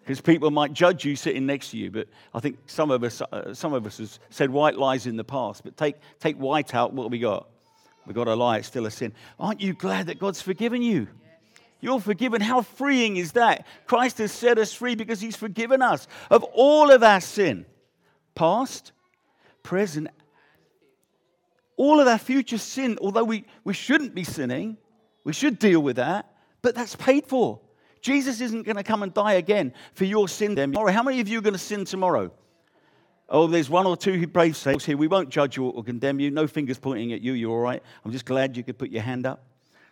Because 0.00 0.20
people 0.20 0.50
might 0.50 0.72
judge 0.72 1.04
you 1.04 1.16
sitting 1.16 1.46
next 1.46 1.70
to 1.70 1.76
you. 1.76 1.90
But 1.90 2.08
I 2.34 2.40
think 2.40 2.58
some 2.66 2.90
of 2.90 3.04
us, 3.04 3.20
uh, 3.20 3.52
some 3.54 3.74
of 3.74 3.86
us 3.86 3.98
have 3.98 4.18
said 4.30 4.50
white 4.50 4.76
lies 4.76 5.06
in 5.06 5.16
the 5.16 5.24
past. 5.24 5.64
But 5.64 5.76
take, 5.76 5.96
take 6.18 6.36
white 6.36 6.74
out, 6.74 6.92
what 6.94 7.04
have 7.04 7.12
we 7.12 7.18
got? 7.18 7.48
We've 8.08 8.14
got 8.14 8.26
a 8.26 8.34
lie, 8.34 8.56
it's 8.56 8.66
still 8.66 8.86
a 8.86 8.90
sin. 8.90 9.12
Aren't 9.38 9.60
you 9.60 9.74
glad 9.74 10.06
that 10.06 10.18
God's 10.18 10.40
forgiven 10.40 10.80
you? 10.80 11.08
You're 11.82 12.00
forgiven. 12.00 12.40
How 12.40 12.62
freeing 12.62 13.18
is 13.18 13.32
that? 13.32 13.66
Christ 13.86 14.16
has 14.16 14.32
set 14.32 14.56
us 14.56 14.72
free 14.72 14.94
because 14.94 15.20
he's 15.20 15.36
forgiven 15.36 15.82
us 15.82 16.08
of 16.30 16.42
all 16.54 16.90
of 16.90 17.02
our 17.02 17.20
sin, 17.20 17.66
past, 18.34 18.92
present, 19.62 20.08
all 21.76 22.00
of 22.00 22.08
our 22.08 22.16
future 22.16 22.56
sin, 22.56 22.96
although 23.02 23.24
we, 23.24 23.44
we 23.62 23.74
shouldn't 23.74 24.14
be 24.14 24.24
sinning, 24.24 24.78
we 25.24 25.34
should 25.34 25.58
deal 25.58 25.80
with 25.80 25.96
that, 25.96 26.34
but 26.62 26.74
that's 26.74 26.96
paid 26.96 27.26
for. 27.26 27.60
Jesus 28.00 28.40
isn't 28.40 28.62
going 28.62 28.76
to 28.76 28.82
come 28.82 29.02
and 29.02 29.12
die 29.12 29.34
again 29.34 29.74
for 29.92 30.06
your 30.06 30.28
sin 30.28 30.56
tomorrow. 30.56 30.90
How 30.90 31.02
many 31.02 31.20
of 31.20 31.28
you 31.28 31.40
are 31.40 31.42
going 31.42 31.52
to 31.52 31.58
sin 31.58 31.84
tomorrow? 31.84 32.32
Oh, 33.28 33.46
there's 33.46 33.68
one 33.68 33.86
or 33.86 33.96
two 33.96 34.26
brave 34.26 34.56
saints 34.56 34.86
here. 34.86 34.96
We 34.96 35.06
won't 35.06 35.28
judge 35.28 35.56
you 35.56 35.66
or 35.66 35.84
condemn 35.84 36.18
you. 36.18 36.30
No 36.30 36.46
fingers 36.46 36.78
pointing 36.78 37.12
at 37.12 37.20
you. 37.20 37.34
You're 37.34 37.50
all 37.50 37.58
right. 37.58 37.82
I'm 38.04 38.12
just 38.12 38.24
glad 38.24 38.56
you 38.56 38.62
could 38.62 38.78
put 38.78 38.90
your 38.90 39.02
hand 39.02 39.26
up. 39.26 39.44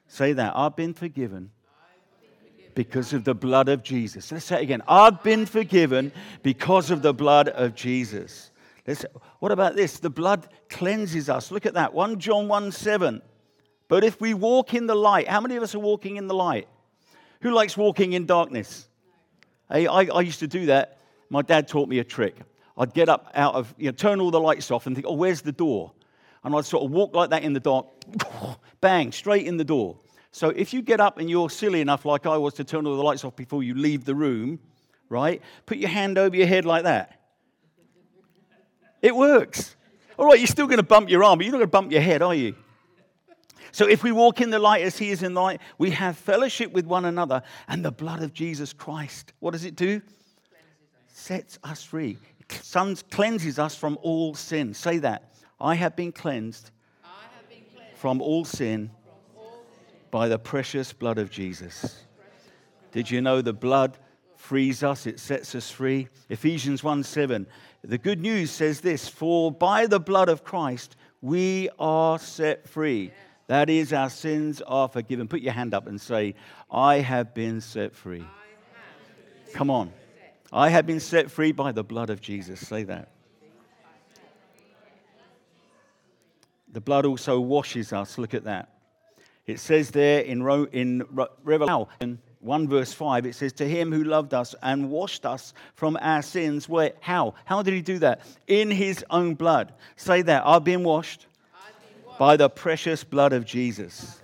Say 0.08 0.32
that. 0.32 0.54
I've 0.56 0.74
been 0.74 0.94
forgiven 0.94 1.50
because 2.74 3.12
of 3.12 3.24
the 3.24 3.34
blood 3.34 3.68
of 3.68 3.82
Jesus. 3.82 4.32
Let's 4.32 4.46
say 4.46 4.56
it 4.56 4.62
again. 4.62 4.82
I've 4.88 5.22
been 5.22 5.44
forgiven 5.44 6.12
because 6.42 6.90
of 6.90 7.02
the 7.02 7.12
blood 7.12 7.48
of 7.48 7.74
Jesus. 7.74 8.50
Let's, 8.86 9.04
what 9.40 9.52
about 9.52 9.76
this? 9.76 9.98
The 9.98 10.10
blood 10.10 10.48
cleanses 10.70 11.28
us. 11.28 11.50
Look 11.50 11.66
at 11.66 11.74
that. 11.74 11.92
1 11.92 12.18
John 12.18 12.48
1 12.48 12.72
7. 12.72 13.20
But 13.88 14.02
if 14.02 14.20
we 14.20 14.34
walk 14.34 14.74
in 14.74 14.86
the 14.86 14.94
light, 14.94 15.28
how 15.28 15.40
many 15.40 15.56
of 15.56 15.62
us 15.62 15.74
are 15.74 15.80
walking 15.80 16.16
in 16.16 16.26
the 16.26 16.34
light? 16.34 16.68
Who 17.42 17.50
likes 17.50 17.76
walking 17.76 18.14
in 18.14 18.26
darkness? 18.26 18.88
Hey, 19.70 19.86
I, 19.86 20.02
I 20.04 20.20
used 20.22 20.40
to 20.40 20.46
do 20.46 20.66
that. 20.66 20.98
My 21.28 21.42
dad 21.42 21.68
taught 21.68 21.88
me 21.88 21.98
a 21.98 22.04
trick. 22.04 22.36
I'd 22.78 22.92
get 22.92 23.08
up 23.08 23.30
out 23.34 23.54
of, 23.54 23.74
you 23.78 23.86
know, 23.86 23.92
turn 23.92 24.20
all 24.20 24.30
the 24.30 24.40
lights 24.40 24.70
off 24.70 24.86
and 24.86 24.94
think, 24.94 25.06
oh, 25.08 25.14
where's 25.14 25.42
the 25.42 25.52
door? 25.52 25.92
And 26.44 26.54
I'd 26.54 26.64
sort 26.64 26.84
of 26.84 26.90
walk 26.90 27.14
like 27.14 27.30
that 27.30 27.42
in 27.42 27.52
the 27.52 27.60
dark, 27.60 27.86
bang, 28.80 29.12
straight 29.12 29.46
in 29.46 29.56
the 29.56 29.64
door. 29.64 29.98
So 30.30 30.50
if 30.50 30.74
you 30.74 30.82
get 30.82 31.00
up 31.00 31.18
and 31.18 31.30
you're 31.30 31.48
silly 31.48 31.80
enough, 31.80 32.04
like 32.04 32.26
I 32.26 32.36
was, 32.36 32.54
to 32.54 32.64
turn 32.64 32.86
all 32.86 32.96
the 32.96 33.02
lights 33.02 33.24
off 33.24 33.34
before 33.36 33.62
you 33.62 33.74
leave 33.74 34.04
the 34.04 34.14
room, 34.14 34.60
right? 35.08 35.40
Put 35.64 35.78
your 35.78 35.88
hand 35.88 36.18
over 36.18 36.36
your 36.36 36.46
head 36.46 36.66
like 36.66 36.84
that. 36.84 37.20
It 39.00 39.16
works. 39.16 39.74
All 40.18 40.26
right, 40.26 40.38
you're 40.38 40.46
still 40.46 40.66
going 40.66 40.78
to 40.78 40.82
bump 40.82 41.08
your 41.08 41.24
arm, 41.24 41.38
but 41.38 41.44
you're 41.44 41.52
not 41.52 41.58
going 41.58 41.68
to 41.68 41.72
bump 41.72 41.92
your 41.92 42.02
head, 42.02 42.22
are 42.22 42.34
you? 42.34 42.54
So 43.72 43.86
if 43.86 44.02
we 44.02 44.12
walk 44.12 44.40
in 44.40 44.50
the 44.50 44.58
light 44.58 44.82
as 44.82 44.96
he 44.96 45.10
is 45.10 45.22
in 45.22 45.34
the 45.34 45.40
light, 45.40 45.60
we 45.78 45.90
have 45.90 46.16
fellowship 46.16 46.72
with 46.72 46.86
one 46.86 47.04
another, 47.04 47.42
and 47.68 47.84
the 47.84 47.90
blood 47.90 48.22
of 48.22 48.32
Jesus 48.32 48.72
Christ, 48.72 49.32
what 49.40 49.50
does 49.50 49.64
it 49.64 49.76
do? 49.76 50.00
Sets 51.08 51.58
us 51.62 51.82
free. 51.82 52.18
Cleanses 52.48 53.58
us 53.58 53.74
from 53.74 53.98
all 54.02 54.34
sin. 54.34 54.74
Say 54.74 54.98
that. 54.98 55.32
I 55.60 55.74
have 55.74 55.96
been 55.96 56.12
cleansed, 56.12 56.70
have 57.02 57.48
been 57.48 57.64
cleansed 57.74 57.96
from, 57.96 58.20
all 58.20 58.44
sin, 58.44 58.90
from 59.04 59.42
all 59.42 59.64
sin 59.88 59.96
by 60.10 60.28
the 60.28 60.38
precious 60.38 60.92
blood 60.92 61.18
of 61.18 61.30
Jesus. 61.30 62.04
Did 62.92 63.10
you 63.10 63.20
know 63.20 63.40
the 63.40 63.52
blood 63.52 63.98
frees 64.36 64.82
us? 64.82 65.06
It 65.06 65.18
sets 65.18 65.54
us 65.54 65.70
free. 65.70 66.08
Ephesians 66.28 66.84
1 66.84 67.02
7. 67.02 67.46
The 67.82 67.98
good 67.98 68.20
news 68.20 68.50
says 68.50 68.80
this 68.80 69.08
For 69.08 69.50
by 69.50 69.86
the 69.86 70.00
blood 70.00 70.28
of 70.28 70.44
Christ 70.44 70.96
we 71.20 71.68
are 71.78 72.18
set 72.18 72.68
free. 72.68 73.12
That 73.48 73.70
is, 73.70 73.92
our 73.92 74.10
sins 74.10 74.60
are 74.62 74.88
forgiven. 74.88 75.28
Put 75.28 75.40
your 75.40 75.52
hand 75.52 75.72
up 75.72 75.86
and 75.86 76.00
say, 76.00 76.34
I 76.70 76.96
have 76.96 77.32
been 77.32 77.60
set 77.60 77.94
free. 77.94 78.24
Come 79.52 79.70
on. 79.70 79.92
I 80.52 80.68
have 80.68 80.86
been 80.86 81.00
set 81.00 81.30
free 81.30 81.52
by 81.52 81.72
the 81.72 81.84
blood 81.84 82.10
of 82.10 82.20
Jesus. 82.20 82.66
Say 82.66 82.84
that. 82.84 83.10
The 86.72 86.80
blood 86.80 87.06
also 87.06 87.40
washes 87.40 87.92
us. 87.92 88.18
Look 88.18 88.34
at 88.34 88.44
that. 88.44 88.68
It 89.46 89.60
says 89.60 89.90
there 89.90 90.20
in, 90.20 90.46
in 90.72 91.06
Revelation 91.42 92.18
1 92.40 92.68
verse 92.68 92.92
5, 92.92 93.26
it 93.26 93.34
says, 93.34 93.52
To 93.54 93.68
him 93.68 93.92
who 93.92 94.04
loved 94.04 94.34
us 94.34 94.54
and 94.62 94.90
washed 94.90 95.26
us 95.26 95.52
from 95.74 95.98
our 96.00 96.22
sins. 96.22 96.68
Where, 96.68 96.92
how? 97.00 97.34
How 97.44 97.62
did 97.62 97.74
he 97.74 97.82
do 97.82 97.98
that? 98.00 98.20
In 98.46 98.70
his 98.70 99.04
own 99.10 99.34
blood. 99.34 99.72
Say 99.96 100.22
that. 100.22 100.44
I've 100.46 100.64
been 100.64 100.84
washed, 100.84 101.26
I've 101.54 101.94
been 101.94 102.06
washed 102.06 102.18
by 102.18 102.36
the 102.36 102.48
precious 102.48 103.04
blood 103.04 103.32
of 103.32 103.44
Jesus. 103.44 104.20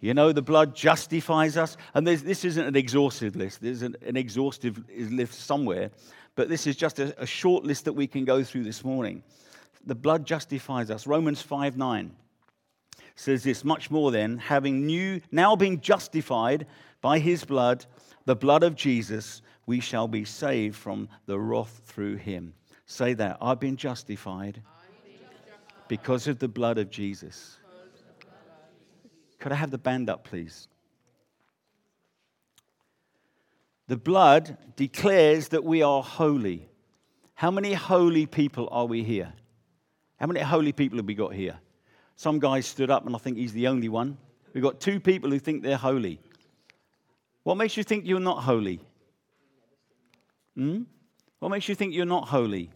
You 0.00 0.14
know, 0.14 0.32
the 0.32 0.42
blood 0.42 0.74
justifies 0.76 1.56
us. 1.56 1.76
And 1.94 2.06
this 2.06 2.44
isn't 2.44 2.64
an 2.64 2.76
exhaustive 2.76 3.36
list, 3.36 3.60
there's 3.60 3.82
an, 3.82 3.96
an 4.06 4.16
exhaustive 4.16 4.82
list 4.96 5.34
somewhere. 5.34 5.90
But 6.34 6.48
this 6.48 6.66
is 6.66 6.76
just 6.76 7.00
a, 7.00 7.20
a 7.20 7.26
short 7.26 7.64
list 7.64 7.86
that 7.86 7.94
we 7.94 8.06
can 8.06 8.24
go 8.24 8.44
through 8.44 8.64
this 8.64 8.84
morning. 8.84 9.24
The 9.84 9.96
blood 9.96 10.24
justifies 10.24 10.90
us. 10.90 11.06
Romans 11.06 11.42
5 11.42 11.76
9 11.76 12.14
says 13.16 13.42
this 13.42 13.64
much 13.64 13.90
more 13.90 14.12
then, 14.12 14.38
having 14.38 14.86
new, 14.86 15.20
now 15.32 15.56
been 15.56 15.80
justified 15.80 16.66
by 17.00 17.18
his 17.18 17.44
blood, 17.44 17.84
the 18.26 18.36
blood 18.36 18.62
of 18.62 18.76
Jesus, 18.76 19.42
we 19.66 19.80
shall 19.80 20.06
be 20.06 20.24
saved 20.24 20.76
from 20.76 21.08
the 21.26 21.38
wrath 21.38 21.82
through 21.84 22.16
him. 22.16 22.54
Say 22.86 23.14
that. 23.14 23.38
I've 23.40 23.60
been 23.60 23.76
justified 23.76 24.62
because 25.88 26.28
of 26.28 26.38
the 26.38 26.48
blood 26.48 26.78
of 26.78 26.90
Jesus. 26.90 27.57
Could 29.38 29.52
I 29.52 29.56
have 29.56 29.70
the 29.70 29.78
band 29.78 30.10
up, 30.10 30.24
please? 30.24 30.68
The 33.86 33.96
blood 33.96 34.56
declares 34.76 35.48
that 35.48 35.64
we 35.64 35.82
are 35.82 36.02
holy. 36.02 36.68
How 37.34 37.50
many 37.50 37.72
holy 37.72 38.26
people 38.26 38.68
are 38.70 38.86
we 38.86 39.02
here? 39.02 39.32
How 40.16 40.26
many 40.26 40.40
holy 40.40 40.72
people 40.72 40.98
have 40.98 41.06
we 41.06 41.14
got 41.14 41.32
here? 41.32 41.58
Some 42.16 42.38
guy 42.40 42.60
stood 42.60 42.90
up, 42.90 43.06
and 43.06 43.14
I 43.14 43.18
think 43.18 43.38
he's 43.38 43.52
the 43.52 43.68
only 43.68 43.88
one. 43.88 44.18
We've 44.52 44.62
got 44.62 44.80
two 44.80 44.98
people 44.98 45.30
who 45.30 45.38
think 45.38 45.62
they're 45.62 45.76
holy. 45.76 46.20
What 47.44 47.56
makes 47.56 47.76
you 47.76 47.84
think 47.84 48.06
you're 48.06 48.20
not 48.20 48.42
holy? 48.42 48.80
Hmm? 50.54 50.82
What 51.38 51.50
makes 51.50 51.68
you 51.68 51.76
think 51.76 51.94
you're 51.94 52.04
not 52.04 52.28
holy? 52.28 52.70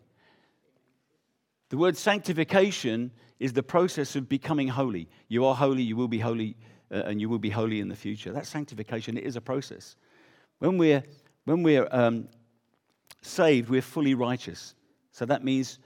The 1.72 1.78
word 1.78 1.96
sanctification 1.96 3.10
is 3.40 3.54
the 3.54 3.62
process 3.62 4.14
of 4.14 4.28
becoming 4.28 4.68
holy. 4.68 5.08
You 5.28 5.46
are 5.46 5.54
holy, 5.54 5.82
you 5.82 5.96
will 5.96 6.06
be 6.06 6.18
holy, 6.18 6.54
uh, 6.90 6.96
and 7.06 7.18
you 7.18 7.30
will 7.30 7.38
be 7.38 7.48
holy 7.48 7.80
in 7.80 7.88
the 7.88 7.96
future. 7.96 8.30
That's 8.30 8.50
sanctification. 8.50 9.16
It 9.16 9.24
is 9.24 9.36
a 9.36 9.40
process. 9.40 9.96
When 10.58 10.76
we're, 10.76 11.02
when 11.46 11.62
we're 11.62 11.88
um, 11.90 12.28
saved, 13.22 13.70
we're 13.70 13.80
fully 13.80 14.12
righteous. 14.12 14.74
So 15.12 15.24
that 15.24 15.44
means 15.44 15.78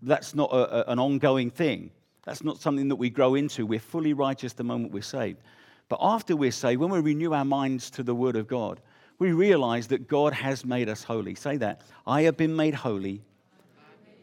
that's 0.00 0.34
not 0.34 0.50
a, 0.50 0.88
a, 0.88 0.92
an 0.92 0.98
ongoing 0.98 1.50
thing. 1.50 1.90
That's 2.24 2.42
not 2.42 2.56
something 2.56 2.88
that 2.88 2.96
we 2.96 3.10
grow 3.10 3.34
into. 3.34 3.66
We're 3.66 3.78
fully 3.80 4.14
righteous 4.14 4.54
the 4.54 4.64
moment 4.64 4.94
we're 4.94 5.02
saved. 5.02 5.42
But 5.90 5.98
after 6.00 6.34
we're 6.34 6.52
saved, 6.52 6.80
when 6.80 6.88
we 6.88 7.00
renew 7.00 7.34
our 7.34 7.44
minds 7.44 7.90
to 7.90 8.02
the 8.02 8.14
Word 8.14 8.36
of 8.36 8.48
God, 8.48 8.80
we 9.18 9.32
realize 9.32 9.88
that 9.88 10.08
God 10.08 10.32
has 10.32 10.64
made 10.64 10.88
us 10.88 11.04
holy. 11.04 11.34
Say 11.34 11.58
that. 11.58 11.82
I 12.06 12.22
have 12.22 12.38
been 12.38 12.56
made 12.56 12.72
holy 12.72 13.26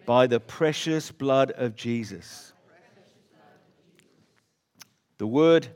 by 0.05 0.27
the 0.27 0.39
precious 0.39 1.11
blood 1.11 1.51
of 1.51 1.75
Jesus. 1.75 2.53
The 5.17 5.27
word, 5.27 5.67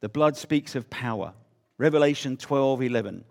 the 0.00 0.08
blood 0.08 0.36
speaks 0.36 0.74
of 0.74 0.90
power. 0.90 1.34
Revelation 1.78 2.36
12 2.36 2.82
11. 2.82 3.24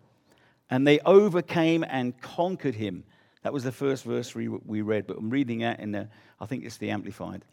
And 0.70 0.88
they 0.88 1.00
overcame 1.00 1.84
and 1.88 2.20
conquered 2.22 2.76
him. 2.76 3.04
That 3.44 3.54
was 3.54 3.64
the 3.64 3.72
first 3.72 4.04
verse 4.04 4.34
we, 4.36 4.48
we 4.48 4.82
read, 4.82 5.08
but 5.08 5.18
I'm 5.18 5.30
reading 5.30 5.60
that 5.60 5.80
in 5.80 5.92
the, 5.92 6.08
I 6.40 6.46
think 6.46 6.64
it's 6.64 6.78
the 6.78 6.92
Amplified. 6.92 7.44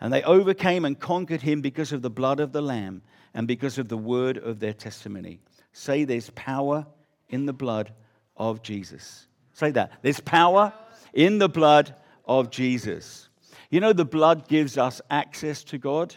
And 0.00 0.12
they 0.12 0.22
overcame 0.22 0.84
and 0.84 0.98
conquered 0.98 1.42
him 1.42 1.60
because 1.60 1.92
of 1.92 2.02
the 2.02 2.10
blood 2.10 2.40
of 2.40 2.52
the 2.52 2.62
Lamb 2.62 3.02
and 3.34 3.46
because 3.48 3.78
of 3.78 3.88
the 3.88 3.96
word 3.98 4.38
of 4.38 4.60
their 4.60 4.72
testimony. 4.72 5.40
Say, 5.72 6.04
there's 6.04 6.30
power 6.30 6.86
in 7.28 7.46
the 7.46 7.52
blood 7.52 7.92
of 8.36 8.62
Jesus. 8.62 9.26
Say 9.52 9.70
that. 9.72 9.92
There's 10.02 10.20
power 10.20 10.72
in 11.12 11.38
the 11.38 11.48
blood 11.48 11.94
of 12.24 12.50
Jesus. 12.50 13.28
You 13.70 13.80
know, 13.80 13.92
the 13.92 14.04
blood 14.04 14.48
gives 14.48 14.78
us 14.78 15.00
access 15.10 15.64
to 15.64 15.78
God. 15.78 16.14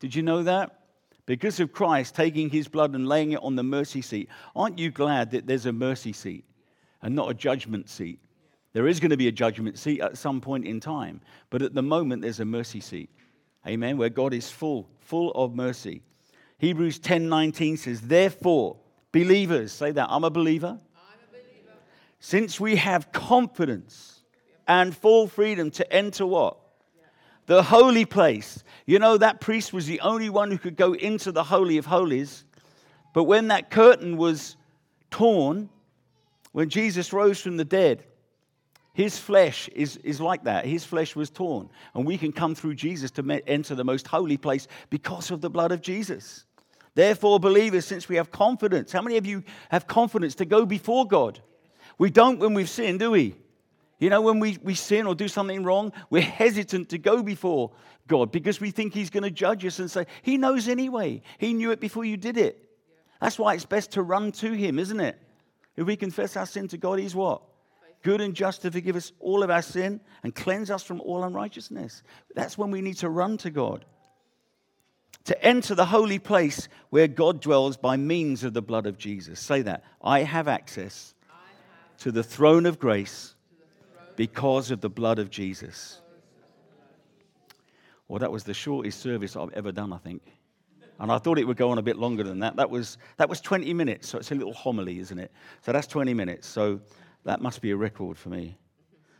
Did 0.00 0.14
you 0.14 0.22
know 0.22 0.42
that? 0.42 0.80
Because 1.26 1.58
of 1.58 1.72
Christ 1.72 2.14
taking 2.14 2.50
his 2.50 2.68
blood 2.68 2.94
and 2.94 3.08
laying 3.08 3.32
it 3.32 3.42
on 3.42 3.56
the 3.56 3.62
mercy 3.62 4.00
seat. 4.00 4.28
Aren't 4.54 4.78
you 4.78 4.90
glad 4.90 5.32
that 5.32 5.46
there's 5.46 5.66
a 5.66 5.72
mercy 5.72 6.12
seat 6.12 6.44
and 7.02 7.14
not 7.14 7.30
a 7.30 7.34
judgment 7.34 7.88
seat? 7.88 8.20
There 8.72 8.86
is 8.86 9.00
going 9.00 9.10
to 9.10 9.16
be 9.16 9.26
a 9.26 9.32
judgment 9.32 9.78
seat 9.78 10.00
at 10.00 10.18
some 10.18 10.40
point 10.40 10.66
in 10.66 10.80
time, 10.80 11.20
but 11.50 11.62
at 11.62 11.74
the 11.74 11.82
moment 11.82 12.22
there's 12.22 12.40
a 12.40 12.44
mercy 12.44 12.80
seat. 12.80 13.10
Amen. 13.66 13.96
Where 13.96 14.10
God 14.10 14.32
is 14.32 14.50
full, 14.50 14.88
full 15.00 15.32
of 15.32 15.54
mercy. 15.54 16.02
Hebrews 16.58 16.98
10:19 17.00 17.76
says, 17.76 18.02
"Therefore, 18.02 18.76
believers, 19.12 19.72
say 19.72 19.92
that, 19.92 20.08
I'm 20.10 20.24
a 20.24 20.30
believer. 20.30 20.78
I'm 20.94 21.18
a 21.24 21.32
believer. 21.32 21.72
Since 22.20 22.60
we 22.60 22.76
have 22.76 23.12
confidence 23.12 24.15
and 24.66 24.96
full 24.96 25.28
freedom 25.28 25.70
to 25.72 25.92
enter 25.92 26.26
what? 26.26 26.56
The 27.46 27.62
holy 27.62 28.04
place. 28.04 28.64
You 28.86 28.98
know, 28.98 29.16
that 29.18 29.40
priest 29.40 29.72
was 29.72 29.86
the 29.86 30.00
only 30.00 30.28
one 30.28 30.50
who 30.50 30.58
could 30.58 30.76
go 30.76 30.94
into 30.94 31.30
the 31.30 31.44
Holy 31.44 31.78
of 31.78 31.86
Holies. 31.86 32.44
But 33.12 33.24
when 33.24 33.48
that 33.48 33.70
curtain 33.70 34.16
was 34.16 34.56
torn, 35.10 35.68
when 36.52 36.68
Jesus 36.68 37.12
rose 37.12 37.40
from 37.40 37.56
the 37.56 37.64
dead, 37.64 38.04
his 38.94 39.18
flesh 39.18 39.68
is, 39.68 39.98
is 39.98 40.20
like 40.20 40.44
that. 40.44 40.64
His 40.64 40.84
flesh 40.84 41.14
was 41.14 41.30
torn. 41.30 41.68
And 41.94 42.06
we 42.06 42.16
can 42.16 42.32
come 42.32 42.54
through 42.54 42.74
Jesus 42.74 43.10
to 43.12 43.42
enter 43.46 43.74
the 43.74 43.84
most 43.84 44.06
holy 44.06 44.38
place 44.38 44.66
because 44.90 45.30
of 45.30 45.40
the 45.40 45.50
blood 45.50 45.70
of 45.70 45.82
Jesus. 45.82 46.46
Therefore, 46.94 47.38
believers, 47.38 47.84
since 47.84 48.08
we 48.08 48.16
have 48.16 48.30
confidence, 48.30 48.90
how 48.90 49.02
many 49.02 49.18
of 49.18 49.26
you 49.26 49.44
have 49.68 49.86
confidence 49.86 50.34
to 50.36 50.46
go 50.46 50.64
before 50.64 51.06
God? 51.06 51.40
We 51.98 52.10
don't 52.10 52.38
when 52.38 52.54
we've 52.54 52.70
sinned, 52.70 53.00
do 53.00 53.10
we? 53.10 53.34
You 53.98 54.10
know, 54.10 54.20
when 54.20 54.40
we, 54.40 54.58
we 54.62 54.74
sin 54.74 55.06
or 55.06 55.14
do 55.14 55.28
something 55.28 55.64
wrong, 55.64 55.92
we're 56.10 56.22
hesitant 56.22 56.90
to 56.90 56.98
go 56.98 57.22
before 57.22 57.72
God 58.06 58.30
because 58.30 58.60
we 58.60 58.70
think 58.70 58.92
He's 58.92 59.10
going 59.10 59.22
to 59.22 59.30
judge 59.30 59.64
us 59.64 59.78
and 59.78 59.90
say, 59.90 60.06
He 60.22 60.36
knows 60.36 60.68
anyway. 60.68 61.22
He 61.38 61.54
knew 61.54 61.70
it 61.70 61.80
before 61.80 62.04
you 62.04 62.16
did 62.16 62.36
it. 62.36 62.62
That's 63.20 63.38
why 63.38 63.54
it's 63.54 63.64
best 63.64 63.92
to 63.92 64.02
run 64.02 64.32
to 64.32 64.52
Him, 64.52 64.78
isn't 64.78 65.00
it? 65.00 65.18
If 65.76 65.86
we 65.86 65.96
confess 65.96 66.36
our 66.36 66.46
sin 66.46 66.68
to 66.68 66.76
God, 66.76 66.98
He's 66.98 67.14
what? 67.14 67.42
good 68.06 68.20
and 68.20 68.34
just 68.34 68.62
to 68.62 68.70
forgive 68.70 68.94
us 68.94 69.10
all 69.18 69.42
of 69.42 69.50
our 69.50 69.62
sin 69.62 70.00
and 70.22 70.32
cleanse 70.32 70.70
us 70.70 70.84
from 70.84 71.00
all 71.00 71.24
unrighteousness. 71.24 72.04
That's 72.36 72.56
when 72.56 72.70
we 72.70 72.80
need 72.80 72.98
to 72.98 73.08
run 73.08 73.36
to 73.38 73.50
God. 73.50 73.84
To 75.24 75.44
enter 75.44 75.74
the 75.74 75.86
holy 75.86 76.20
place 76.20 76.68
where 76.90 77.08
God 77.08 77.40
dwells 77.40 77.76
by 77.76 77.96
means 77.96 78.44
of 78.44 78.54
the 78.54 78.62
blood 78.62 78.86
of 78.86 78.96
Jesus. 78.96 79.40
Say 79.40 79.62
that. 79.62 79.82
I 80.00 80.22
have 80.22 80.46
access 80.46 81.14
to 81.98 82.12
the 82.12 82.22
throne 82.22 82.64
of 82.64 82.78
grace 82.78 83.34
because 84.16 84.70
of 84.70 84.80
the 84.80 84.88
blood 84.88 85.18
of 85.18 85.30
Jesus. 85.30 86.00
Well, 88.08 88.20
that 88.20 88.30
was 88.30 88.44
the 88.44 88.54
shortest 88.54 89.00
service 89.00 89.36
I've 89.36 89.52
ever 89.52 89.72
done, 89.72 89.92
I 89.92 89.98
think. 89.98 90.22
And 90.98 91.12
I 91.12 91.18
thought 91.18 91.38
it 91.38 91.46
would 91.46 91.56
go 91.56 91.70
on 91.70 91.78
a 91.78 91.82
bit 91.82 91.96
longer 91.96 92.22
than 92.22 92.38
that. 92.40 92.56
That 92.56 92.70
was, 92.70 92.96
that 93.18 93.28
was 93.28 93.40
20 93.40 93.74
minutes, 93.74 94.08
so 94.08 94.18
it's 94.18 94.30
a 94.30 94.34
little 94.34 94.54
homily, 94.54 94.98
isn't 94.98 95.18
it? 95.18 95.30
So 95.62 95.72
that's 95.72 95.86
20 95.86 96.14
minutes. 96.14 96.46
So 96.46 96.80
that 97.24 97.42
must 97.42 97.60
be 97.60 97.72
a 97.72 97.76
record 97.76 98.16
for 98.16 98.30
me. 98.30 98.56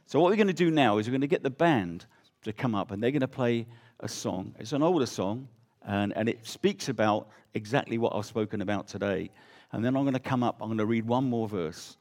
So, 0.07 0.21
what 0.21 0.31
we're 0.31 0.37
going 0.37 0.47
to 0.47 0.53
do 0.53 0.71
now 0.71 0.99
is 0.99 1.09
we're 1.09 1.13
going 1.13 1.21
to 1.23 1.27
get 1.27 1.43
the 1.43 1.51
band 1.51 2.07
to 2.45 2.53
come 2.53 2.77
up 2.77 2.93
and 2.93 3.03
they're 3.03 3.11
going 3.11 3.21
to 3.21 3.29
play 3.29 3.67
a 4.01 4.09
song. 4.09 4.55
It's 4.59 4.73
an 4.73 4.83
older 4.83 5.05
song 5.05 5.49
and, 5.85 6.17
and 6.17 6.29
it 6.29 6.47
speaks 6.47 6.89
about 6.89 7.29
exactly 7.55 7.99
what 7.99 8.15
I've 8.15 8.25
spoken 8.25 8.61
about 8.61 8.87
today. 8.87 9.31
And 9.73 9.85
then 9.85 9.97
I'm 9.97 10.05
going 10.05 10.15
to 10.15 10.21
come 10.21 10.45
up, 10.45 10.59
I'm 10.61 10.69
going 10.69 10.79
to 10.79 10.87
read 10.87 11.07
one 11.07 11.25
more 11.25 11.49
verse, 11.49 11.97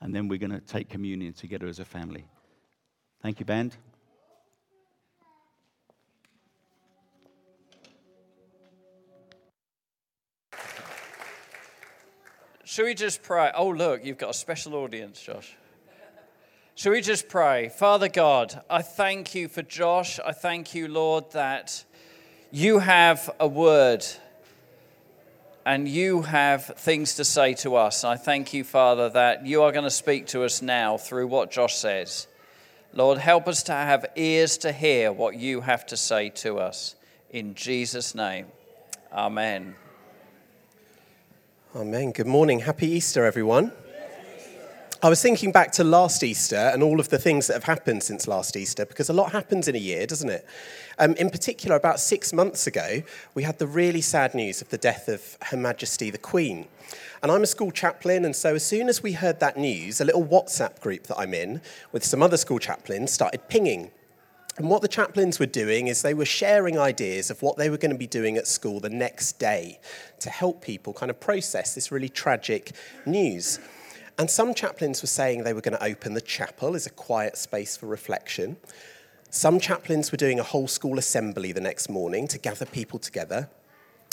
and 0.00 0.12
then 0.12 0.26
we're 0.26 0.38
going 0.38 0.50
to 0.50 0.60
take 0.60 0.88
communion 0.88 1.32
together 1.32 1.68
as 1.68 1.78
a 1.78 1.84
family. 1.84 2.26
Thank 3.24 3.40
you, 3.40 3.46
band. 3.46 3.74
Should 12.66 12.84
we 12.84 12.92
just 12.92 13.22
pray? 13.22 13.50
Oh, 13.54 13.70
look, 13.70 14.04
you've 14.04 14.18
got 14.18 14.28
a 14.28 14.34
special 14.34 14.74
audience, 14.74 15.22
Josh. 15.22 15.56
Should 16.74 16.90
we 16.90 17.00
just 17.00 17.30
pray? 17.30 17.70
Father 17.70 18.10
God, 18.10 18.62
I 18.68 18.82
thank 18.82 19.34
you 19.34 19.48
for 19.48 19.62
Josh. 19.62 20.20
I 20.20 20.32
thank 20.32 20.74
you, 20.74 20.86
Lord, 20.86 21.30
that 21.32 21.82
you 22.50 22.80
have 22.80 23.30
a 23.40 23.48
word 23.48 24.04
and 25.64 25.88
you 25.88 26.20
have 26.20 26.66
things 26.76 27.14
to 27.14 27.24
say 27.24 27.54
to 27.54 27.76
us. 27.76 28.04
I 28.04 28.16
thank 28.16 28.52
you, 28.52 28.64
Father, 28.64 29.08
that 29.08 29.46
you 29.46 29.62
are 29.62 29.72
going 29.72 29.84
to 29.84 29.90
speak 29.90 30.26
to 30.26 30.44
us 30.44 30.60
now 30.60 30.98
through 30.98 31.28
what 31.28 31.50
Josh 31.50 31.76
says. 31.76 32.26
Lord, 32.96 33.18
help 33.18 33.48
us 33.48 33.64
to 33.64 33.72
have 33.72 34.06
ears 34.14 34.56
to 34.58 34.70
hear 34.70 35.10
what 35.10 35.34
you 35.34 35.62
have 35.62 35.84
to 35.86 35.96
say 35.96 36.28
to 36.30 36.60
us. 36.60 36.94
In 37.28 37.56
Jesus' 37.56 38.14
name, 38.14 38.46
amen. 39.12 39.74
Amen. 41.74 42.12
Good 42.12 42.28
morning. 42.28 42.60
Happy 42.60 42.86
Easter, 42.86 43.24
everyone. 43.24 43.72
I 45.04 45.10
was 45.10 45.20
thinking 45.20 45.52
back 45.52 45.70
to 45.72 45.84
last 45.84 46.24
Easter 46.24 46.56
and 46.56 46.82
all 46.82 46.98
of 46.98 47.10
the 47.10 47.18
things 47.18 47.46
that 47.48 47.52
have 47.52 47.64
happened 47.64 48.02
since 48.02 48.26
last 48.26 48.56
Easter, 48.56 48.86
because 48.86 49.10
a 49.10 49.12
lot 49.12 49.32
happens 49.32 49.68
in 49.68 49.76
a 49.76 49.78
year, 49.78 50.06
doesn't 50.06 50.30
it? 50.30 50.46
Um, 50.98 51.12
in 51.16 51.28
particular, 51.28 51.76
about 51.76 52.00
six 52.00 52.32
months 52.32 52.66
ago, 52.66 53.02
we 53.34 53.42
had 53.42 53.58
the 53.58 53.66
really 53.66 54.00
sad 54.00 54.34
news 54.34 54.62
of 54.62 54.70
the 54.70 54.78
death 54.78 55.08
of 55.08 55.36
Her 55.42 55.58
Majesty 55.58 56.08
the 56.08 56.16
Queen. 56.16 56.68
And 57.22 57.30
I'm 57.30 57.42
a 57.42 57.46
school 57.46 57.70
chaplain, 57.70 58.24
and 58.24 58.34
so 58.34 58.54
as 58.54 58.64
soon 58.64 58.88
as 58.88 59.02
we 59.02 59.12
heard 59.12 59.40
that 59.40 59.58
news, 59.58 60.00
a 60.00 60.06
little 60.06 60.24
WhatsApp 60.24 60.80
group 60.80 61.02
that 61.08 61.18
I'm 61.18 61.34
in 61.34 61.60
with 61.92 62.02
some 62.02 62.22
other 62.22 62.38
school 62.38 62.58
chaplains 62.58 63.12
started 63.12 63.46
pinging 63.48 63.90
and 64.56 64.70
what 64.70 64.82
the 64.82 64.88
chaplains 64.88 65.40
were 65.40 65.46
doing 65.46 65.88
is 65.88 66.02
they 66.02 66.14
were 66.14 66.24
sharing 66.24 66.78
ideas 66.78 67.28
of 67.28 67.42
what 67.42 67.56
they 67.56 67.70
were 67.70 67.76
going 67.76 67.90
to 67.90 67.98
be 67.98 68.06
doing 68.06 68.36
at 68.36 68.46
school 68.46 68.78
the 68.78 68.88
next 68.88 69.40
day 69.40 69.80
to 70.20 70.30
help 70.30 70.62
people 70.62 70.92
kind 70.92 71.10
of 71.10 71.18
process 71.18 71.74
this 71.74 71.90
really 71.90 72.08
tragic 72.08 72.70
news. 73.04 73.58
And 74.18 74.30
some 74.30 74.54
chaplains 74.54 75.02
were 75.02 75.08
saying 75.08 75.42
they 75.42 75.52
were 75.52 75.60
going 75.60 75.76
to 75.76 75.84
open 75.84 76.14
the 76.14 76.20
chapel 76.20 76.76
as 76.76 76.86
a 76.86 76.90
quiet 76.90 77.36
space 77.36 77.76
for 77.76 77.86
reflection. 77.86 78.56
Some 79.30 79.58
chaplains 79.58 80.12
were 80.12 80.16
doing 80.16 80.38
a 80.38 80.44
whole 80.44 80.68
school 80.68 80.98
assembly 80.98 81.50
the 81.50 81.60
next 81.60 81.88
morning 81.88 82.28
to 82.28 82.38
gather 82.38 82.66
people 82.66 83.00
together. 83.00 83.48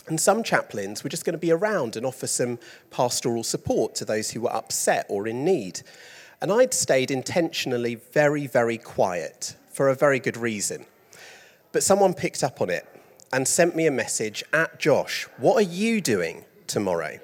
And 0.07 0.19
some 0.19 0.41
chaplains 0.41 1.03
were 1.03 1.11
just 1.11 1.25
going 1.25 1.33
to 1.33 1.39
be 1.39 1.51
around 1.51 1.95
and 1.95 2.05
offer 2.05 2.25
some 2.25 2.57
pastoral 2.89 3.43
support 3.43 3.93
to 3.95 4.05
those 4.05 4.31
who 4.31 4.41
were 4.41 4.53
upset 4.53 5.05
or 5.07 5.27
in 5.27 5.45
need. 5.45 5.81
And 6.41 6.51
I'd 6.51 6.73
stayed 6.73 7.11
intentionally 7.11 7.95
very, 7.95 8.47
very 8.47 8.79
quiet 8.79 9.55
for 9.69 9.89
a 9.89 9.95
very 9.95 10.19
good 10.19 10.37
reason. 10.37 10.87
But 11.71 11.83
someone 11.83 12.15
picked 12.15 12.43
up 12.43 12.59
on 12.59 12.71
it 12.71 12.87
and 13.31 13.47
sent 13.47 13.75
me 13.75 13.85
a 13.85 13.91
message 13.91 14.43
at 14.51 14.79
Josh, 14.79 15.27
What 15.37 15.55
are 15.57 15.69
you 15.69 16.01
doing 16.01 16.45
tomorrow? 16.65 17.19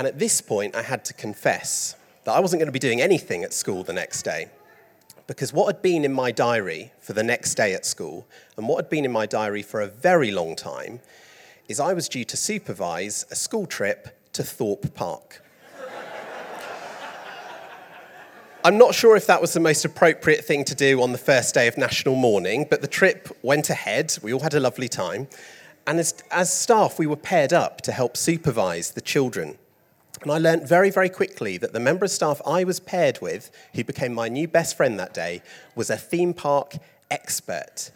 And 0.00 0.06
at 0.06 0.18
this 0.18 0.40
point, 0.40 0.74
I 0.74 0.80
had 0.80 1.04
to 1.04 1.12
confess 1.12 1.94
that 2.24 2.32
I 2.32 2.40
wasn't 2.40 2.60
going 2.60 2.68
to 2.68 2.72
be 2.72 2.78
doing 2.78 3.02
anything 3.02 3.44
at 3.44 3.52
school 3.52 3.84
the 3.84 3.92
next 3.92 4.22
day. 4.22 4.48
Because 5.26 5.52
what 5.52 5.66
had 5.66 5.82
been 5.82 6.06
in 6.06 6.12
my 6.14 6.32
diary 6.32 6.90
for 7.00 7.12
the 7.12 7.22
next 7.22 7.54
day 7.54 7.74
at 7.74 7.84
school, 7.84 8.26
and 8.56 8.66
what 8.66 8.76
had 8.78 8.88
been 8.88 9.04
in 9.04 9.12
my 9.12 9.26
diary 9.26 9.60
for 9.60 9.82
a 9.82 9.86
very 9.86 10.30
long 10.30 10.56
time, 10.56 11.00
is 11.68 11.78
I 11.78 11.92
was 11.92 12.08
due 12.08 12.24
to 12.24 12.34
supervise 12.38 13.26
a 13.30 13.34
school 13.34 13.66
trip 13.66 14.16
to 14.32 14.42
Thorpe 14.42 14.94
Park. 14.94 15.44
I'm 18.64 18.78
not 18.78 18.94
sure 18.94 19.16
if 19.16 19.26
that 19.26 19.42
was 19.42 19.52
the 19.52 19.60
most 19.60 19.84
appropriate 19.84 20.46
thing 20.46 20.64
to 20.64 20.74
do 20.74 21.02
on 21.02 21.12
the 21.12 21.18
first 21.18 21.52
day 21.52 21.68
of 21.68 21.76
national 21.76 22.14
mourning, 22.14 22.66
but 22.70 22.80
the 22.80 22.88
trip 22.88 23.36
went 23.42 23.68
ahead. 23.68 24.16
We 24.22 24.32
all 24.32 24.40
had 24.40 24.54
a 24.54 24.60
lovely 24.60 24.88
time. 24.88 25.28
And 25.86 26.00
as, 26.00 26.14
as 26.30 26.50
staff, 26.50 26.98
we 26.98 27.06
were 27.06 27.16
paired 27.16 27.52
up 27.52 27.82
to 27.82 27.92
help 27.92 28.16
supervise 28.16 28.92
the 28.92 29.02
children. 29.02 29.58
And 30.22 30.30
I 30.30 30.38
learnt 30.38 30.68
very, 30.68 30.90
very 30.90 31.08
quickly 31.08 31.56
that 31.56 31.72
the 31.72 31.80
member 31.80 32.04
of 32.04 32.10
staff 32.10 32.42
I 32.46 32.64
was 32.64 32.78
paired 32.78 33.20
with, 33.22 33.50
who 33.74 33.84
became 33.84 34.12
my 34.12 34.28
new 34.28 34.46
best 34.46 34.76
friend 34.76 34.98
that 34.98 35.14
day, 35.14 35.42
was 35.74 35.88
a 35.88 35.96
theme 35.96 36.34
park 36.34 36.74
expert. 37.10 37.90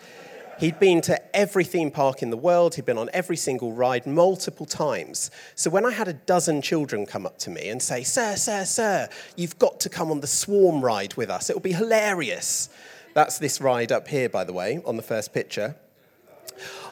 He'd 0.59 0.79
been 0.79 1.01
to 1.03 1.37
every 1.37 1.65
theme 1.65 1.91
park 1.91 2.23
in 2.23 2.31
the 2.31 2.37
world, 2.37 2.77
he'd 2.77 2.87
been 2.87 2.97
on 2.97 3.11
every 3.13 3.37
single 3.37 3.73
ride 3.73 4.07
multiple 4.07 4.65
times. 4.65 5.31
So 5.55 5.69
when 5.69 5.85
I 5.85 5.91
had 5.91 6.09
a 6.09 6.15
dozen 6.15 6.63
children 6.63 7.05
come 7.05 7.27
up 7.27 7.37
to 7.39 7.51
me 7.51 7.69
and 7.69 7.83
say, 7.83 8.03
Sir, 8.05 8.37
sir, 8.37 8.65
sir, 8.65 9.09
you've 9.37 9.59
got 9.59 9.81
to 9.81 9.91
come 9.91 10.11
on 10.11 10.21
the 10.21 10.27
swarm 10.27 10.83
ride 10.83 11.15
with 11.15 11.29
us, 11.29 11.51
it'll 11.51 11.61
be 11.61 11.73
hilarious. 11.73 12.71
That's 13.13 13.39
this 13.39 13.61
ride 13.61 13.93
up 13.93 14.09
here, 14.09 14.29
by 14.29 14.45
the 14.45 14.53
way, 14.53 14.81
on 14.87 14.97
the 14.97 15.03
first 15.03 15.35
picture. 15.35 15.77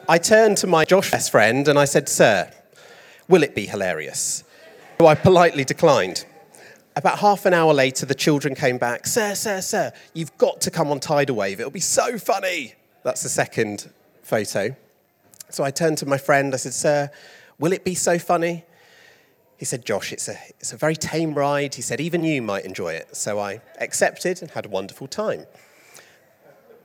I 0.07 0.17
turned 0.17 0.57
to 0.57 0.67
my 0.67 0.85
Josh 0.85 1.09
best 1.09 1.31
friend 1.31 1.67
and 1.67 1.79
I 1.79 1.85
said, 1.85 2.07
Sir, 2.07 2.51
will 3.27 3.43
it 3.43 3.55
be 3.55 3.65
hilarious? 3.65 4.43
So 4.99 5.07
I 5.07 5.15
politely 5.15 5.63
declined. 5.63 6.25
About 6.95 7.19
half 7.19 7.45
an 7.45 7.53
hour 7.53 7.73
later, 7.73 8.05
the 8.05 8.15
children 8.15 8.53
came 8.53 8.77
back. 8.77 9.07
Sir, 9.07 9.33
sir, 9.33 9.61
sir, 9.61 9.91
you've 10.13 10.37
got 10.37 10.61
to 10.61 10.71
come 10.71 10.91
on 10.91 10.99
Tidal 10.99 11.35
Wave. 11.35 11.59
It'll 11.59 11.71
be 11.71 11.79
so 11.79 12.17
funny. 12.17 12.75
That's 13.03 13.23
the 13.23 13.29
second 13.29 13.91
photo. 14.21 14.75
So 15.49 15.63
I 15.63 15.71
turned 15.71 15.97
to 15.99 16.05
my 16.05 16.17
friend. 16.17 16.53
I 16.53 16.57
said, 16.57 16.73
Sir, 16.73 17.11
will 17.59 17.73
it 17.73 17.83
be 17.83 17.95
so 17.95 18.19
funny? 18.19 18.65
He 19.57 19.65
said, 19.65 19.85
Josh, 19.85 20.13
it's 20.13 20.27
a, 20.27 20.37
it's 20.59 20.73
a 20.73 20.77
very 20.77 20.95
tame 20.95 21.33
ride. 21.33 21.75
He 21.75 21.81
said, 21.81 22.01
even 22.01 22.23
you 22.23 22.41
might 22.41 22.65
enjoy 22.65 22.93
it. 22.93 23.15
So 23.15 23.39
I 23.39 23.61
accepted 23.79 24.41
and 24.41 24.51
had 24.51 24.65
a 24.65 24.69
wonderful 24.69 25.07
time. 25.07 25.45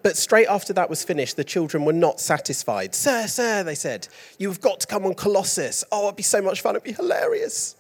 But 0.03 0.17
straight 0.17 0.47
after 0.47 0.73
that 0.75 0.89
was 0.89 1.03
finished, 1.03 1.37
the 1.37 1.45
children 1.45 1.85
were 1.85 1.93
not 1.93 2.21
satisfied. 2.21 2.95
Sir, 2.95 3.27
sir, 3.27 3.65
they 3.65 3.75
said, 3.75 4.09
you've 4.39 4.61
got 4.61 4.81
to 4.81 4.87
come 4.87 5.05
on 5.05 5.15
Colossus. 5.15 5.85
Oh, 5.91 6.05
it'd 6.05 6.17
be 6.17 6.23
so 6.23 6.41
much 6.41 6.61
fun. 6.61 6.77
It'd 6.77 6.85
be 6.85 6.93
hilarious. 6.93 7.75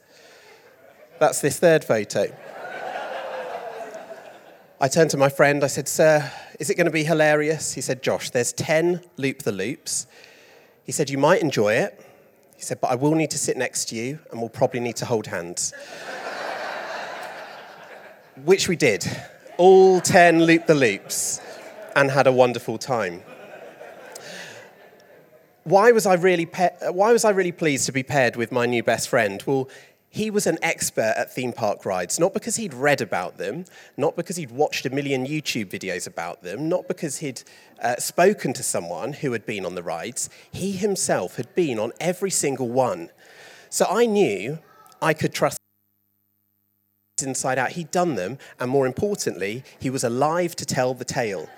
That's 1.19 1.41
this 1.41 1.59
third 1.59 1.85
photo. 1.85 2.33
I 4.81 4.87
turned 4.87 5.11
to 5.11 5.17
my 5.17 5.29
friend. 5.29 5.65
I 5.65 5.67
said, 5.67 5.89
Sir, 5.89 6.31
is 6.61 6.71
it 6.71 6.77
going 6.77 6.85
to 6.87 6.93
be 6.93 7.03
hilarious? 7.03 7.75
He 7.75 7.81
said, 7.81 8.03
Josh, 8.03 8.31
there's 8.31 8.53
10 8.53 9.01
loop 9.17 9.43
the 9.43 9.51
loops. 9.51 10.07
He 10.85 10.93
said, 10.93 11.11
You 11.11 11.19
might 11.19 11.43
enjoy 11.43 11.75
it. 11.75 12.01
He 12.55 12.63
said, 12.63 12.81
But 12.81 12.93
I 12.93 12.95
will 12.95 13.17
need 13.17 13.31
to 13.33 13.39
sit 13.39 13.57
next 13.57 13.87
to 13.87 13.97
you 13.97 14.21
and 14.31 14.41
we'll 14.41 14.49
probably 14.49 14.79
need 14.79 14.97
to 14.97 15.07
hold 15.07 15.27
hands. 15.27 15.73
Which 18.45 18.69
we 18.69 18.77
did. 18.77 19.05
All 19.57 20.01
10 20.01 20.45
loop 20.45 20.67
the 20.67 20.75
loops 20.77 21.41
and 21.97 22.13
had 22.13 22.29
a 22.29 22.33
wonderful 22.33 22.79
time. 22.79 23.23
Why 25.65 25.91
was, 25.91 26.07
I 26.07 26.15
really 26.15 26.45
why 26.45 27.13
was 27.13 27.25
I 27.25 27.31
really 27.31 27.53
pleased 27.53 27.87
to 27.87 27.93
be 27.93 28.05
paired 28.05 28.37
with 28.37 28.53
my 28.53 28.65
new 28.65 28.85
best 28.85 29.09
friend? 29.09 29.43
Well, 29.45 29.69
he 30.19 30.33
was 30.33 30.49
an 30.49 30.59
expert 30.63 31.15
at 31.17 31.33
theme 31.33 31.53
park 31.53 31.87
rides, 31.87 32.19
not 32.19 32.35
because 32.35 32.57
he'd 32.57 32.75
read 32.75 33.01
about 33.01 33.39
them, 33.39 33.65
not 33.97 34.17
because 34.17 34.35
he'd 34.35 34.51
watched 34.51 34.85
a 34.85 34.91
million 34.91 35.25
YouTube 35.25 35.67
videos 35.67 36.09
about 36.09 36.43
them, 36.43 36.69
not 36.69 36.89
because 36.89 37.19
he'd 37.19 37.45
uh, 37.81 37.95
spoken 37.99 38.53
to 38.53 38.65
someone 38.65 39.13
who 39.13 39.31
had 39.31 39.47
been 39.47 39.65
on 39.65 39.77
the 39.77 39.83
rides. 39.83 40.29
He 40.51 40.73
himself 40.73 41.37
had 41.37 41.55
been 41.55 41.79
on 41.79 41.93
every 42.01 42.31
single 42.31 42.69
one. 42.69 43.11
So 43.71 43.87
I 43.89 44.07
knew 44.07 44.59
I 45.01 45.15
could 45.15 45.33
trust 45.33 45.59
inside 47.23 47.57
out. 47.57 47.71
He'd 47.71 47.93
done 47.93 48.17
them, 48.17 48.39
and 48.59 48.69
more 48.69 48.89
importantly, 48.89 49.63
he 49.79 49.89
was 49.89 50.03
alive 50.03 50.57
to 50.57 50.67
tell 50.67 50.95
the 50.95 51.05
tale. 51.05 51.49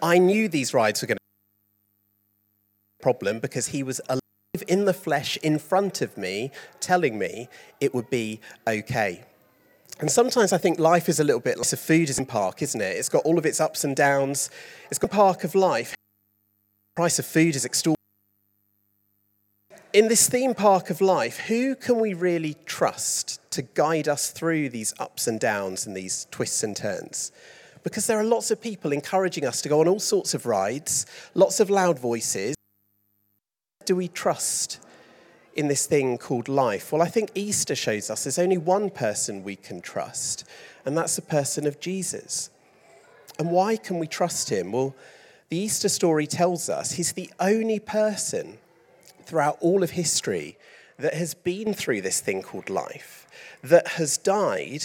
I 0.00 0.16
knew 0.16 0.48
these 0.48 0.72
rides 0.72 1.02
were 1.02 1.06
going 1.06 1.18
to 1.18 1.20
be 1.20 3.00
a 3.00 3.02
problem 3.02 3.40
because 3.40 3.66
he 3.66 3.82
was 3.82 4.00
alive 4.08 4.20
in 4.62 4.84
the 4.84 4.94
flesh 4.94 5.36
in 5.38 5.58
front 5.58 6.02
of 6.02 6.16
me, 6.16 6.50
telling 6.80 7.18
me 7.18 7.48
it 7.80 7.94
would 7.94 8.10
be 8.10 8.40
okay. 8.66 9.24
And 10.00 10.10
sometimes 10.10 10.52
I 10.52 10.58
think 10.58 10.78
life 10.78 11.08
is 11.10 11.20
a 11.20 11.24
little 11.24 11.40
bit 11.40 11.58
like 11.58 11.72
a 11.72 11.76
food 11.76 12.08
is 12.08 12.18
in 12.18 12.24
park, 12.24 12.62
isn't 12.62 12.80
it? 12.80 12.96
It's 12.96 13.10
got 13.10 13.24
all 13.24 13.38
of 13.38 13.44
its 13.44 13.60
ups 13.60 13.84
and 13.84 13.94
downs. 13.94 14.50
It's 14.90 14.98
got 14.98 15.10
a 15.10 15.14
park 15.14 15.44
of 15.44 15.54
life. 15.54 15.90
The 15.90 17.02
price 17.02 17.18
of 17.18 17.26
food 17.26 17.54
is 17.54 17.66
extraordinary. 17.66 17.96
In 19.92 20.08
this 20.08 20.28
theme 20.28 20.54
park 20.54 20.88
of 20.88 21.00
life, 21.00 21.38
who 21.38 21.74
can 21.74 22.00
we 22.00 22.14
really 22.14 22.54
trust 22.64 23.40
to 23.50 23.62
guide 23.62 24.08
us 24.08 24.30
through 24.30 24.70
these 24.70 24.94
ups 24.98 25.26
and 25.26 25.38
downs 25.38 25.86
and 25.86 25.96
these 25.96 26.28
twists 26.30 26.62
and 26.62 26.74
turns? 26.74 27.32
Because 27.82 28.06
there 28.06 28.18
are 28.18 28.24
lots 28.24 28.50
of 28.50 28.60
people 28.60 28.92
encouraging 28.92 29.44
us 29.44 29.60
to 29.62 29.68
go 29.68 29.80
on 29.80 29.88
all 29.88 30.00
sorts 30.00 30.32
of 30.32 30.46
rides, 30.46 31.06
lots 31.34 31.60
of 31.60 31.68
loud 31.70 31.98
voices 31.98 32.54
do 33.90 33.96
we 33.96 34.06
trust 34.06 34.78
in 35.56 35.66
this 35.66 35.84
thing 35.84 36.16
called 36.16 36.46
life? 36.48 36.92
Well, 36.92 37.02
I 37.02 37.08
think 37.08 37.32
Easter 37.34 37.74
shows 37.74 38.08
us 38.08 38.22
there's 38.22 38.38
only 38.38 38.56
one 38.56 38.88
person 38.88 39.42
we 39.42 39.56
can 39.56 39.80
trust, 39.80 40.44
and 40.84 40.96
that's 40.96 41.16
the 41.16 41.22
person 41.22 41.66
of 41.66 41.80
Jesus. 41.80 42.50
And 43.36 43.50
why 43.50 43.76
can 43.76 43.98
we 43.98 44.06
trust 44.06 44.48
him? 44.48 44.70
Well, 44.70 44.94
the 45.48 45.56
Easter 45.56 45.88
story 45.88 46.28
tells 46.28 46.68
us 46.68 46.92
he's 46.92 47.14
the 47.14 47.32
only 47.40 47.80
person 47.80 48.58
throughout 49.24 49.58
all 49.58 49.82
of 49.82 49.90
history 49.90 50.56
that 50.96 51.14
has 51.14 51.34
been 51.34 51.74
through 51.74 52.02
this 52.02 52.20
thing 52.20 52.42
called 52.42 52.70
life, 52.70 53.26
that 53.64 53.88
has 53.98 54.16
died, 54.18 54.84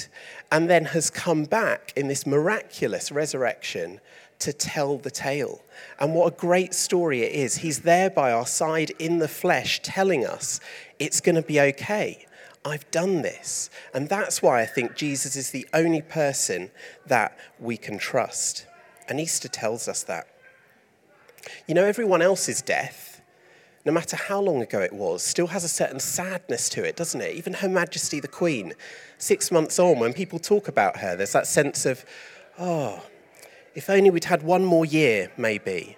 and 0.52 0.68
then 0.68 0.86
has 0.86 1.12
come 1.12 1.44
back 1.44 1.94
in 1.96 2.08
this 2.08 2.26
miraculous 2.26 3.12
resurrection 3.12 4.02
to 4.40 4.54
tell 4.54 4.98
the 4.98 5.12
tale. 5.12 5.62
And 6.00 6.14
what 6.14 6.34
a 6.34 6.36
great 6.36 6.74
story 6.74 7.22
it 7.22 7.34
is. 7.34 7.58
He's 7.58 7.80
there 7.80 8.10
by 8.10 8.32
our 8.32 8.46
side 8.46 8.92
in 9.00 9.20
the 9.20 9.28
flesh, 9.28 9.82
telling 9.84 10.26
us 10.26 10.60
it's 11.00 11.22
going 11.22 11.36
to 11.36 11.42
be 11.42 11.60
okay. 11.60 12.26
I've 12.64 12.90
done 12.92 13.22
this. 13.22 13.70
And 13.94 14.10
that's 14.10 14.42
why 14.42 14.62
I 14.62 14.66
think 14.66 14.96
Jesus 14.96 15.36
is 15.36 15.52
the 15.52 15.68
only 15.74 16.02
person 16.02 16.72
that 17.06 17.38
we 17.60 17.78
can 17.78 17.98
trust. 17.98 18.66
And 19.08 19.20
Easter 19.20 19.48
tells 19.48 19.88
us 19.88 20.04
that. 20.04 20.28
You 21.68 21.76
know, 21.76 21.86
everyone 21.86 22.24
else's 22.24 22.64
death, 22.64 23.22
no 23.86 23.92
matter 23.92 24.16
how 24.18 24.42
long 24.42 24.64
ago 24.64 24.82
it 24.82 24.94
was, 24.94 25.22
still 25.22 25.48
has 25.48 25.64
a 25.64 25.70
certain 25.70 26.00
sadness 26.00 26.70
to 26.70 26.84
it, 26.84 26.96
doesn't 26.96 27.22
it? 27.22 27.36
Even 27.36 27.54
Her 27.54 27.70
Majesty 27.70 28.20
the 28.20 28.28
Queen, 28.28 28.74
six 29.20 29.52
months 29.52 29.78
on, 29.78 30.00
when 30.00 30.12
people 30.12 30.40
talk 30.40 30.68
about 30.68 30.98
her, 30.98 31.16
there's 31.16 31.34
that 31.34 31.46
sense 31.46 31.86
of, 31.86 32.04
oh, 32.58 33.04
if 33.76 33.90
only 33.90 34.10
we'd 34.10 34.26
had 34.26 34.42
one 34.42 34.64
more 34.66 34.86
year, 34.86 35.32
maybe. 35.38 35.98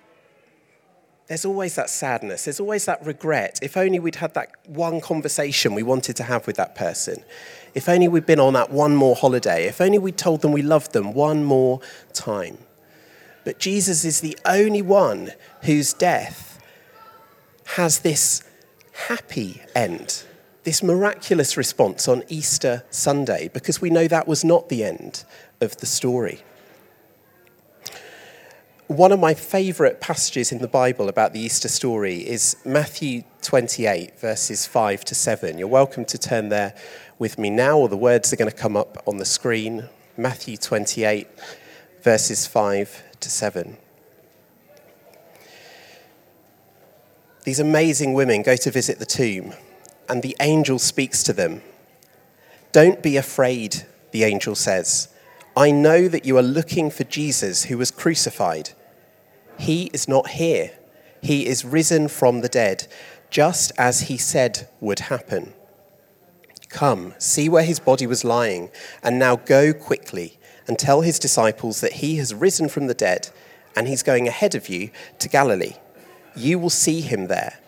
There's 1.28 1.46
always 1.46 1.76
that 1.76 1.90
sadness, 1.90 2.46
there's 2.46 2.60
always 2.60 2.86
that 2.86 3.06
regret. 3.06 3.60
If 3.62 3.78
only 3.78 4.00
we'd 4.00 4.16
had 4.16 4.34
that 4.34 4.50
one 4.66 5.00
conversation 5.00 5.76
we 5.76 5.84
wanted 5.84 6.16
to 6.18 6.24
have 6.24 6.48
with 6.48 6.56
that 6.56 6.74
person. 6.74 7.24
If 7.76 7.88
only 7.88 8.08
we'd 8.08 8.26
been 8.26 8.40
on 8.40 8.54
that 8.54 8.72
one 8.72 8.96
more 8.96 9.16
holiday. 9.16 9.66
If 9.66 9.80
only 9.80 10.00
we'd 10.00 10.18
told 10.18 10.42
them 10.42 10.52
we 10.52 10.62
loved 10.62 10.94
them 10.94 11.14
one 11.14 11.44
more 11.44 11.82
time. 12.14 12.58
But 13.44 13.60
Jesus 13.60 14.04
is 14.04 14.22
the 14.22 14.38
only 14.46 14.82
one 14.82 15.32
whose 15.64 15.94
death 15.94 16.60
has 17.76 18.00
this 18.00 18.44
happy 19.08 19.62
end, 19.76 20.24
this 20.64 20.82
miraculous 20.82 21.56
response 21.56 22.08
on 22.08 22.24
Easter 22.30 22.84
Sunday, 22.90 23.50
because 23.54 23.80
we 23.80 23.90
know 23.90 24.08
that 24.08 24.28
was 24.28 24.44
not 24.44 24.70
the 24.70 24.84
end 24.84 25.24
of 25.62 25.78
the 25.78 25.86
story. 25.86 26.42
One 28.88 29.12
of 29.12 29.20
my 29.20 29.34
favourite 29.34 30.00
passages 30.00 30.54
in 30.54 30.60
the 30.60 30.68
Bible 30.70 31.10
about 31.10 31.34
the 31.34 31.42
Easter 31.42 31.68
story 31.68 32.26
is 32.26 32.56
Matthew 32.64 33.24
28, 33.42 34.18
verses 34.18 34.66
5 34.66 35.04
to 35.04 35.14
7. 35.14 35.58
You're 35.58 35.68
welcome 35.68 36.06
to 36.06 36.18
turn 36.18 36.48
there 36.48 36.74
with 37.20 37.38
me 37.38 37.50
now, 37.50 37.78
or 37.78 37.90
the 37.90 37.98
words 37.98 38.32
are 38.32 38.38
going 38.38 38.50
to 38.50 38.56
come 38.56 38.78
up 38.78 39.04
on 39.06 39.18
the 39.18 39.26
screen. 39.26 39.90
Matthew 40.16 40.56
28, 40.56 41.28
verses 42.02 42.48
5 42.48 43.04
to 43.20 43.30
7. 43.30 43.76
These 47.44 47.60
amazing 47.60 48.14
women 48.14 48.42
go 48.42 48.56
to 48.56 48.72
visit 48.72 49.00
the 49.00 49.06
tomb, 49.06 49.54
and 50.08 50.24
the 50.24 50.38
angel 50.40 50.80
speaks 50.80 51.24
to 51.24 51.34
them. 51.34 51.62
Don't 52.72 53.04
be 53.04 53.18
afraid, 53.18 53.86
the 54.12 54.24
angel 54.24 54.56
says. 54.56 55.10
I 55.58 55.72
know 55.72 56.08
that 56.08 56.24
you 56.24 56.38
are 56.38 56.44
looking 56.44 56.90
for 56.90 57.04
Jesus 57.04 57.66
who 57.66 57.78
was 57.78 57.92
crucified. 57.92 58.70
He 59.58 59.86
is 59.94 60.08
not 60.08 60.30
here. 60.30 60.72
He 61.22 61.48
is 61.48 61.66
risen 61.66 62.08
from 62.08 62.42
the 62.42 62.50
dead, 62.50 62.88
just 63.30 63.72
as 63.78 64.02
he 64.02 64.18
said 64.18 64.70
would 64.80 65.00
happen. 65.00 65.54
Come, 66.70 67.14
see 67.18 67.50
where 67.50 67.64
his 67.64 67.80
body 67.80 68.06
was 68.06 68.24
lying, 68.24 68.70
and 69.02 69.18
now 69.18 69.36
go 69.36 69.74
quickly 69.74 70.38
and 70.68 70.78
tell 70.78 71.02
his 71.02 71.20
disciples 71.20 71.82
that 71.82 71.94
he 71.94 72.18
has 72.18 72.34
risen 72.34 72.70
from 72.70 72.88
the 72.88 72.94
dead, 72.94 73.30
and 73.76 73.88
he's 73.88 74.04
going 74.04 74.28
ahead 74.28 74.54
of 74.54 74.70
you 74.70 74.92
to 75.20 75.30
Galilee. 75.30 75.76
You 76.36 76.60
will 76.60 76.70
see 76.70 77.02
him 77.02 77.28
there. 77.28 77.60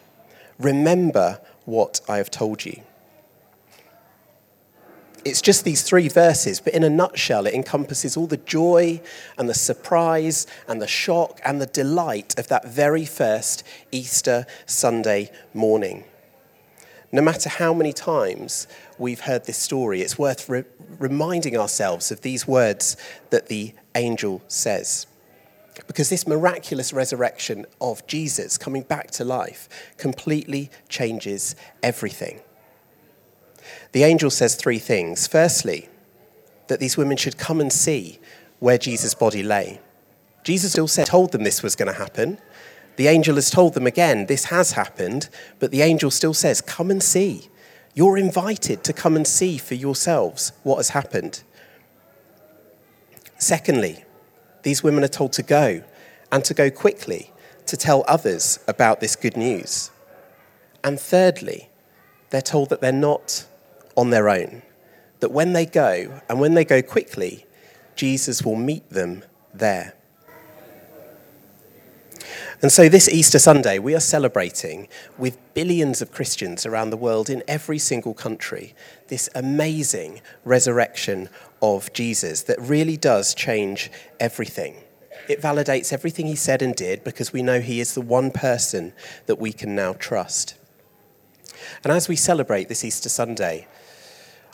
Remember 0.60 1.40
what 1.66 2.02
I 2.10 2.18
have 2.18 2.30
told 2.30 2.66
you. 2.66 2.82
It's 5.26 5.42
just 5.42 5.66
these 5.66 5.82
three 5.82 6.08
verses, 6.08 6.60
but 6.60 6.74
in 6.74 6.84
a 6.84 6.90
nutshell, 6.90 7.46
it 7.46 7.54
encompasses 7.54 8.16
all 8.16 8.28
the 8.28 8.38
joy 8.38 9.02
and 9.38 9.50
the 9.50 9.54
surprise 9.54 10.48
and 10.68 10.82
the 10.82 10.88
shock 10.88 11.42
and 11.44 11.60
the 11.60 11.66
delight 11.66 12.38
of 12.40 12.48
that 12.48 12.68
very 12.68 13.06
first 13.06 13.64
Easter 13.92 14.46
Sunday 14.66 15.30
morning. 15.54 16.06
No 17.12 17.22
matter 17.22 17.50
how 17.50 17.74
many 17.74 17.92
times 17.92 18.68
we've 18.98 19.22
heard 19.22 19.46
this 19.46 19.58
story, 19.58 20.02
it's 20.02 20.18
worth 20.18 20.48
re- 20.48 20.64
reminding 21.00 21.58
ourselves 21.58 22.12
of 22.12 22.22
these 22.22 22.48
words 22.48 22.96
that 23.32 23.48
the 23.48 23.74
angel 23.96 24.42
says. 24.48 25.08
Because 25.88 26.10
this 26.10 26.28
miraculous 26.28 26.94
resurrection 26.94 27.66
of 27.82 28.06
Jesus 28.06 28.58
coming 28.58 28.84
back 28.84 29.12
to 29.12 29.24
life 29.24 29.68
completely 29.98 30.70
changes 30.88 31.56
everything. 31.82 32.42
The 33.92 34.04
angel 34.04 34.30
says 34.30 34.56
three 34.56 34.80
things. 34.80 35.28
Firstly, 35.28 35.90
that 36.68 36.80
these 36.80 36.98
women 36.98 37.18
should 37.18 37.38
come 37.38 37.60
and 37.60 37.72
see 37.72 38.20
where 38.60 38.78
Jesus' 38.78 39.16
body 39.16 39.44
lay. 39.44 39.82
Jesus 40.44 40.72
still 40.72 40.88
said, 40.88 41.08
told 41.08 41.32
them 41.32 41.44
this 41.44 41.64
was 41.64 41.76
going 41.76 41.92
to 41.92 42.00
happen. 42.00 42.38
The 42.96 43.08
angel 43.08 43.36
has 43.36 43.50
told 43.50 43.74
them 43.74 43.88
again, 43.88 44.26
this 44.26 44.46
has 44.46 44.74
happened, 44.74 45.30
but 45.60 45.72
the 45.72 45.82
angel 45.82 46.12
still 46.12 46.34
says, 46.34 46.62
Come 46.62 46.92
and 46.92 47.02
see. 47.02 47.48
You're 47.94 48.18
invited 48.18 48.84
to 48.84 48.94
come 48.94 49.16
and 49.16 49.26
see 49.26 49.58
for 49.58 49.76
yourselves 49.76 50.52
what 50.64 50.78
has 50.78 50.90
happened. 50.90 51.44
Secondly, 53.38 54.04
these 54.64 54.84
women 54.84 55.04
are 55.04 55.10
told 55.10 55.34
to 55.34 55.44
go 55.44 55.84
and 56.32 56.44
to 56.46 56.54
go 56.54 56.70
quickly 56.70 57.32
to 57.66 57.78
tell 57.78 58.04
others 58.08 58.60
about 58.68 59.00
this 59.00 59.16
good 59.16 59.38
news. 59.38 59.92
And 60.84 61.00
thirdly, 61.00 61.70
they're 62.30 62.42
told 62.42 62.70
that 62.70 62.82
they're 62.82 62.92
not 62.92 63.46
on 64.00 64.12
their 64.12 64.30
own, 64.30 64.62
that 65.20 65.32
when 65.32 65.52
they 65.52 65.66
go, 65.66 66.22
and 66.30 66.40
when 66.40 66.54
they 66.54 66.64
go 66.64 66.82
quickly, 66.82 67.46
Jesus 67.96 68.44
will 68.44 68.56
meet 68.56 68.90
them 68.90 69.26
there. 69.54 69.94
And 72.62 72.72
so, 72.72 72.88
this 72.88 73.10
Easter 73.10 73.40
Sunday, 73.40 73.78
we 73.78 73.96
are 73.96 74.02
celebrating 74.02 74.88
with 75.18 75.38
billions 75.54 76.02
of 76.02 76.14
Christians 76.14 76.66
around 76.66 76.92
the 76.92 76.98
world 76.98 77.30
in 77.30 77.44
every 77.46 77.78
single 77.80 78.14
country 78.14 78.74
this 79.08 79.30
amazing 79.36 80.22
resurrection 80.46 81.30
of 81.62 81.92
Jesus 81.92 82.44
that 82.44 82.60
really 82.62 82.96
does 82.96 83.34
change 83.34 83.92
everything. 84.20 84.76
It 85.28 85.42
validates 85.42 85.92
everything 85.92 86.28
he 86.28 86.36
said 86.36 86.62
and 86.62 86.74
did 86.74 87.04
because 87.04 87.34
we 87.34 87.44
know 87.44 87.60
he 87.60 87.82
is 87.82 87.94
the 87.94 88.02
one 88.02 88.32
person 88.32 88.94
that 89.26 89.40
we 89.40 89.52
can 89.52 89.76
now 89.76 89.94
trust. 89.94 90.56
And 91.84 91.92
as 91.92 92.08
we 92.08 92.16
celebrate 92.16 92.68
this 92.70 92.84
Easter 92.84 93.10
Sunday, 93.10 93.68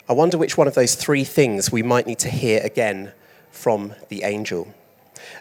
I 0.08 0.12
wonder 0.12 0.38
which 0.38 0.56
one 0.56 0.68
of 0.68 0.74
those 0.74 0.94
three 0.94 1.24
things 1.24 1.72
we 1.72 1.82
might 1.82 2.06
need 2.06 2.20
to 2.20 2.30
hear 2.30 2.60
again 2.62 3.12
from 3.50 3.94
the 4.08 4.22
angel. 4.22 4.72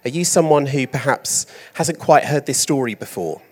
Are 0.03 0.09
you 0.09 0.25
someone 0.25 0.67
who 0.67 0.87
perhaps 0.87 1.45
hasn't 1.73 1.99
quite 1.99 2.25
heard 2.25 2.47
this 2.47 2.57
story 2.57 2.95
before? 2.95 3.43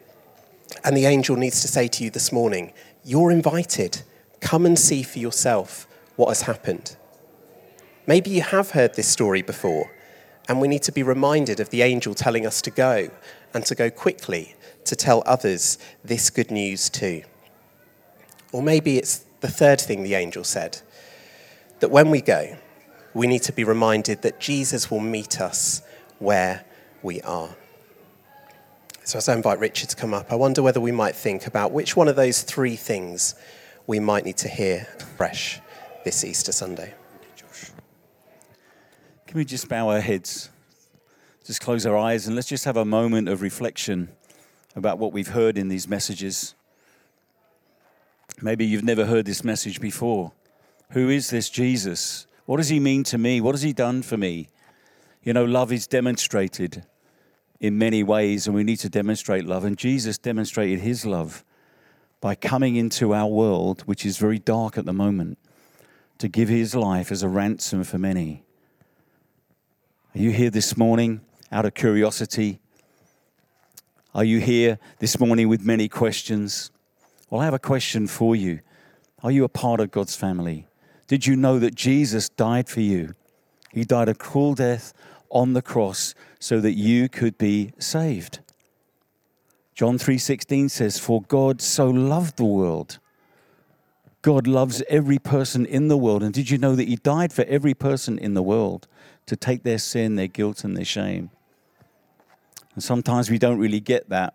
And 0.84 0.98
the 0.98 1.06
angel 1.06 1.36
needs 1.36 1.62
to 1.62 1.68
say 1.68 1.88
to 1.88 2.04
you 2.04 2.10
this 2.10 2.32
morning, 2.32 2.74
You're 3.04 3.30
invited. 3.30 4.02
Come 4.40 4.66
and 4.66 4.78
see 4.78 5.04
for 5.04 5.20
yourself 5.20 5.88
what 6.16 6.30
has 6.30 6.42
happened. 6.42 6.98
Maybe 8.08 8.32
you 8.32 8.42
have 8.42 8.72
heard 8.72 8.96
this 8.96 9.08
story 9.08 9.44
before, 9.44 9.92
and 10.50 10.60
we 10.60 10.68
need 10.68 10.84
to 10.84 10.92
be 10.92 11.04
reminded 11.04 11.60
of 11.60 11.70
the 11.70 11.84
angel 11.84 12.16
telling 12.16 12.46
us 12.46 12.60
to 12.64 12.72
go 12.72 13.10
and 13.54 13.64
to 13.66 13.76
go 13.76 13.92
quickly 13.92 14.56
to 14.86 14.96
tell 14.96 15.22
others 15.28 15.78
this 16.04 16.32
good 16.32 16.50
news 16.50 16.90
too. 16.90 17.22
Or 18.52 18.64
maybe 18.64 18.98
it's 18.98 19.24
the 19.42 19.48
third 19.48 19.80
thing 19.80 20.02
the 20.02 20.16
angel 20.16 20.44
said 20.44 20.82
that 21.84 21.92
when 21.92 22.10
we 22.10 22.22
go, 22.22 22.56
we 23.14 23.28
need 23.28 23.42
to 23.42 23.52
be 23.52 23.66
reminded 23.66 24.22
that 24.22 24.40
Jesus 24.40 24.90
will 24.90 25.02
meet 25.02 25.42
us 25.42 25.82
where 26.18 26.64
we 27.02 27.20
are. 27.24 27.50
So, 29.04 29.18
as 29.18 29.28
I 29.28 29.34
invite 29.34 29.60
Richard 29.60 29.90
to 29.90 29.96
come 29.98 30.14
up, 30.14 30.32
I 30.32 30.36
wonder 30.36 30.64
whether 30.64 30.80
we 30.80 30.94
might 30.94 31.14
think 31.14 31.46
about 31.46 31.74
which 31.74 31.98
one 31.98 32.08
of 32.08 32.16
those 32.16 32.42
three 32.42 32.78
things 32.78 33.36
we 33.86 34.00
might 34.00 34.24
need 34.24 34.38
to 34.38 34.48
hear 34.48 34.86
fresh 35.18 35.60
this 36.06 36.24
Easter 36.24 36.54
Sunday. 36.54 36.94
Can 39.28 39.38
we 39.38 39.44
just 39.44 39.68
bow 39.68 39.90
our 39.90 40.00
heads, 40.00 40.50
just 41.46 41.60
close 41.60 41.86
our 41.86 41.98
eyes, 41.98 42.28
and 42.28 42.36
let's 42.38 42.48
just 42.48 42.64
have 42.64 42.78
a 42.78 42.86
moment 42.86 43.28
of 43.28 43.42
reflection 43.42 44.08
about 44.74 45.00
what 45.00 45.12
we've 45.12 45.28
heard 45.28 45.58
in 45.58 45.68
these 45.68 45.86
messages? 45.86 46.56
Maybe 48.42 48.66
you've 48.66 48.86
never 48.86 49.06
heard 49.06 49.26
this 49.26 49.44
message 49.44 49.82
before. 49.82 50.32
Who 50.92 51.10
is 51.10 51.30
this 51.30 51.50
Jesus? 51.50 52.28
What 52.46 52.58
does 52.58 52.70
he 52.70 52.80
mean 52.80 53.04
to 53.06 53.18
me? 53.18 53.42
What 53.42 53.56
has 53.56 53.62
he 53.62 53.74
done 53.74 54.02
for 54.04 54.18
me? 54.18 54.50
You 55.24 55.34
know, 55.34 55.46
love 55.46 55.72
is 55.72 55.88
demonstrated 55.88 56.86
in 57.60 57.78
many 57.78 58.04
ways, 58.04 58.46
and 58.46 58.56
we 58.56 58.64
need 58.64 58.80
to 58.80 58.90
demonstrate 58.90 59.46
love. 59.46 59.64
And 59.64 59.78
Jesus 59.78 60.18
demonstrated 60.18 60.80
his 60.80 61.06
love 61.06 61.46
by 62.20 62.36
coming 62.36 62.76
into 62.76 63.14
our 63.14 63.28
world, 63.28 63.82
which 63.82 64.06
is 64.06 64.18
very 64.18 64.40
dark 64.40 64.78
at 64.78 64.86
the 64.86 64.94
moment, 64.94 65.38
to 66.18 66.28
give 66.28 66.50
his 66.50 66.76
life 66.76 67.12
as 67.12 67.24
a 67.24 67.30
ransom 67.30 67.84
for 67.84 67.98
many. 67.98 68.44
Are 70.14 70.20
you 70.20 70.32
here 70.32 70.50
this 70.50 70.78
morning 70.78 71.22
out 71.52 71.66
of 71.66 71.74
curiosity? 71.74 72.60
Are 74.14 74.24
you 74.24 74.40
here 74.40 74.78
this 75.00 75.20
morning 75.20 75.50
with 75.50 75.66
many 75.66 75.88
questions? 75.88 76.70
Well, 77.30 77.42
I 77.42 77.46
have 77.46 77.54
a 77.54 77.60
question 77.60 78.08
for 78.08 78.36
you. 78.36 78.60
Are 79.24 79.32
you 79.32 79.44
a 79.44 79.50
part 79.50 79.80
of 79.80 79.90
God's 79.90 80.16
family? 80.16 80.68
Did 81.14 81.28
you 81.28 81.36
know 81.36 81.60
that 81.60 81.76
Jesus 81.76 82.28
died 82.28 82.68
for 82.68 82.82
you? 82.82 83.14
He 83.72 83.84
died 83.84 84.10
a 84.10 84.16
cruel 84.16 84.56
death 84.56 84.94
on 85.30 85.54
the 85.54 85.62
cross 85.62 86.16
so 86.40 86.60
that 86.60 86.74
you 86.74 87.08
could 87.08 87.38
be 87.38 87.72
saved. 87.78 88.40
John 89.76 90.00
3:16 90.00 90.70
says, 90.70 90.98
"For 90.98 91.22
God 91.22 91.62
so 91.62 91.88
loved 91.88 92.38
the 92.38 92.46
world." 92.46 92.98
God 94.24 94.48
loves 94.48 94.82
every 94.90 95.20
person 95.20 95.68
in 95.68 95.88
the 95.88 96.00
world. 96.00 96.24
And 96.24 96.34
did 96.34 96.50
you 96.50 96.58
know 96.58 96.76
that 96.76 96.88
he 96.88 96.96
died 96.96 97.32
for 97.32 97.46
every 97.46 97.76
person 97.76 98.18
in 98.18 98.34
the 98.34 98.42
world 98.42 98.88
to 99.28 99.36
take 99.36 99.62
their 99.62 99.78
sin, 99.78 100.16
their 100.16 100.28
guilt 100.28 100.64
and 100.64 100.76
their 100.76 100.84
shame? 100.84 101.30
And 102.74 102.84
sometimes 102.84 103.30
we 103.30 103.38
don't 103.38 103.60
really 103.60 103.82
get 103.82 104.10
that. 104.10 104.34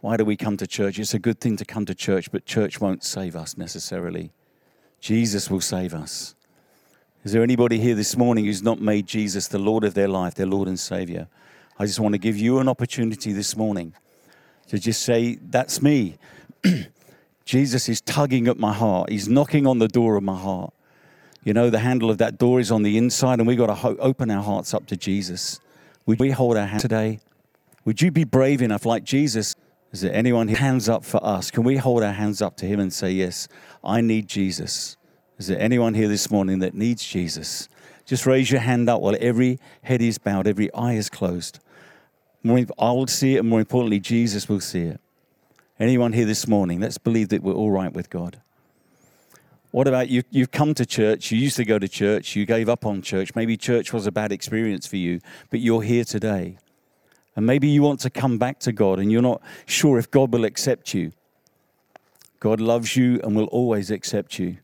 Why 0.00 0.16
do 0.16 0.24
we 0.24 0.36
come 0.36 0.56
to 0.58 0.66
church? 0.68 1.00
It's 1.00 1.12
a 1.12 1.18
good 1.18 1.40
thing 1.40 1.56
to 1.56 1.64
come 1.64 1.84
to 1.86 1.94
church, 1.96 2.30
but 2.30 2.46
church 2.46 2.80
won't 2.80 3.02
save 3.02 3.34
us 3.34 3.56
necessarily. 3.56 4.30
Jesus 5.04 5.50
will 5.50 5.60
save 5.60 5.92
us. 5.92 6.34
Is 7.24 7.32
there 7.32 7.42
anybody 7.42 7.78
here 7.78 7.94
this 7.94 8.16
morning 8.16 8.46
who's 8.46 8.62
not 8.62 8.80
made 8.80 9.06
Jesus 9.06 9.48
the 9.48 9.58
Lord 9.58 9.84
of 9.84 9.92
their 9.92 10.08
life, 10.08 10.34
their 10.34 10.46
Lord 10.46 10.66
and 10.66 10.80
Savior? 10.80 11.28
I 11.78 11.84
just 11.84 12.00
want 12.00 12.14
to 12.14 12.18
give 12.18 12.38
you 12.38 12.58
an 12.58 12.70
opportunity 12.70 13.34
this 13.34 13.54
morning 13.54 13.92
to 14.68 14.78
just 14.78 15.02
say, 15.02 15.34
That's 15.42 15.82
me. 15.82 16.16
Jesus 17.44 17.86
is 17.90 18.00
tugging 18.00 18.48
at 18.48 18.56
my 18.56 18.72
heart. 18.72 19.10
He's 19.10 19.28
knocking 19.28 19.66
on 19.66 19.78
the 19.78 19.88
door 19.88 20.16
of 20.16 20.22
my 20.22 20.38
heart. 20.38 20.72
You 21.44 21.52
know, 21.52 21.68
the 21.68 21.80
handle 21.80 22.08
of 22.08 22.16
that 22.16 22.38
door 22.38 22.58
is 22.58 22.70
on 22.70 22.82
the 22.82 22.96
inside, 22.96 23.40
and 23.40 23.46
we've 23.46 23.58
got 23.58 23.66
to 23.66 23.74
ho- 23.74 23.96
open 23.98 24.30
our 24.30 24.42
hearts 24.42 24.72
up 24.72 24.86
to 24.86 24.96
Jesus. 24.96 25.60
Would 26.06 26.18
we 26.18 26.30
hold 26.30 26.56
our 26.56 26.66
hand 26.66 26.80
today? 26.80 27.20
Would 27.84 28.00
you 28.00 28.10
be 28.10 28.24
brave 28.24 28.62
enough, 28.62 28.86
like 28.86 29.04
Jesus, 29.04 29.53
is 29.94 30.00
there 30.00 30.12
anyone 30.12 30.48
who 30.48 30.56
hands 30.56 30.88
up 30.88 31.04
for 31.04 31.24
us? 31.24 31.52
Can 31.52 31.62
we 31.62 31.76
hold 31.76 32.02
our 32.02 32.14
hands 32.14 32.42
up 32.42 32.56
to 32.56 32.66
him 32.66 32.80
and 32.80 32.92
say, 32.92 33.12
Yes, 33.12 33.46
I 33.84 34.00
need 34.00 34.26
Jesus? 34.26 34.96
Is 35.38 35.46
there 35.46 35.60
anyone 35.60 35.94
here 35.94 36.08
this 36.08 36.32
morning 36.32 36.58
that 36.58 36.74
needs 36.74 37.06
Jesus? 37.06 37.68
Just 38.04 38.26
raise 38.26 38.50
your 38.50 38.60
hand 38.60 38.90
up 38.90 39.00
while 39.00 39.16
every 39.20 39.60
head 39.82 40.02
is 40.02 40.18
bowed, 40.18 40.48
every 40.48 40.72
eye 40.74 40.94
is 40.94 41.08
closed. 41.08 41.60
More, 42.42 42.58
I 42.76 42.90
will 42.90 43.06
see 43.06 43.36
it, 43.36 43.38
and 43.38 43.48
more 43.48 43.60
importantly, 43.60 44.00
Jesus 44.00 44.48
will 44.48 44.58
see 44.58 44.80
it. 44.80 45.00
Anyone 45.78 46.12
here 46.12 46.26
this 46.26 46.48
morning? 46.48 46.80
Let's 46.80 46.98
believe 46.98 47.28
that 47.28 47.44
we're 47.44 47.54
all 47.54 47.70
right 47.70 47.92
with 47.92 48.10
God. 48.10 48.40
What 49.70 49.86
about 49.86 50.08
you? 50.08 50.24
You've 50.28 50.50
come 50.50 50.74
to 50.74 50.84
church, 50.84 51.30
you 51.30 51.38
used 51.38 51.54
to 51.54 51.64
go 51.64 51.78
to 51.78 51.86
church, 51.86 52.34
you 52.34 52.46
gave 52.46 52.68
up 52.68 52.84
on 52.84 53.00
church. 53.00 53.36
Maybe 53.36 53.56
church 53.56 53.92
was 53.92 54.08
a 54.08 54.12
bad 54.12 54.32
experience 54.32 54.88
for 54.88 54.96
you, 54.96 55.20
but 55.50 55.60
you're 55.60 55.82
here 55.82 56.02
today. 56.02 56.58
And 57.36 57.46
maybe 57.46 57.68
you 57.68 57.82
want 57.82 58.00
to 58.00 58.10
come 58.10 58.38
back 58.38 58.60
to 58.60 58.72
God 58.72 58.98
and 58.98 59.10
you're 59.10 59.22
not 59.22 59.42
sure 59.66 59.98
if 59.98 60.10
God 60.10 60.32
will 60.32 60.44
accept 60.44 60.94
you. 60.94 61.12
God 62.40 62.60
loves 62.60 62.96
you 62.96 63.20
and 63.24 63.34
will 63.34 63.46
always 63.46 63.90
accept 63.90 64.38
you. 64.38 64.58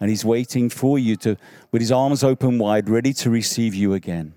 And 0.00 0.10
He's 0.10 0.24
waiting 0.24 0.68
for 0.68 0.98
you 0.98 1.16
to, 1.16 1.36
with 1.70 1.80
His 1.80 1.92
arms 1.92 2.24
open 2.24 2.58
wide, 2.58 2.88
ready 2.88 3.12
to 3.14 3.30
receive 3.30 3.74
you 3.74 3.94
again. 3.94 4.34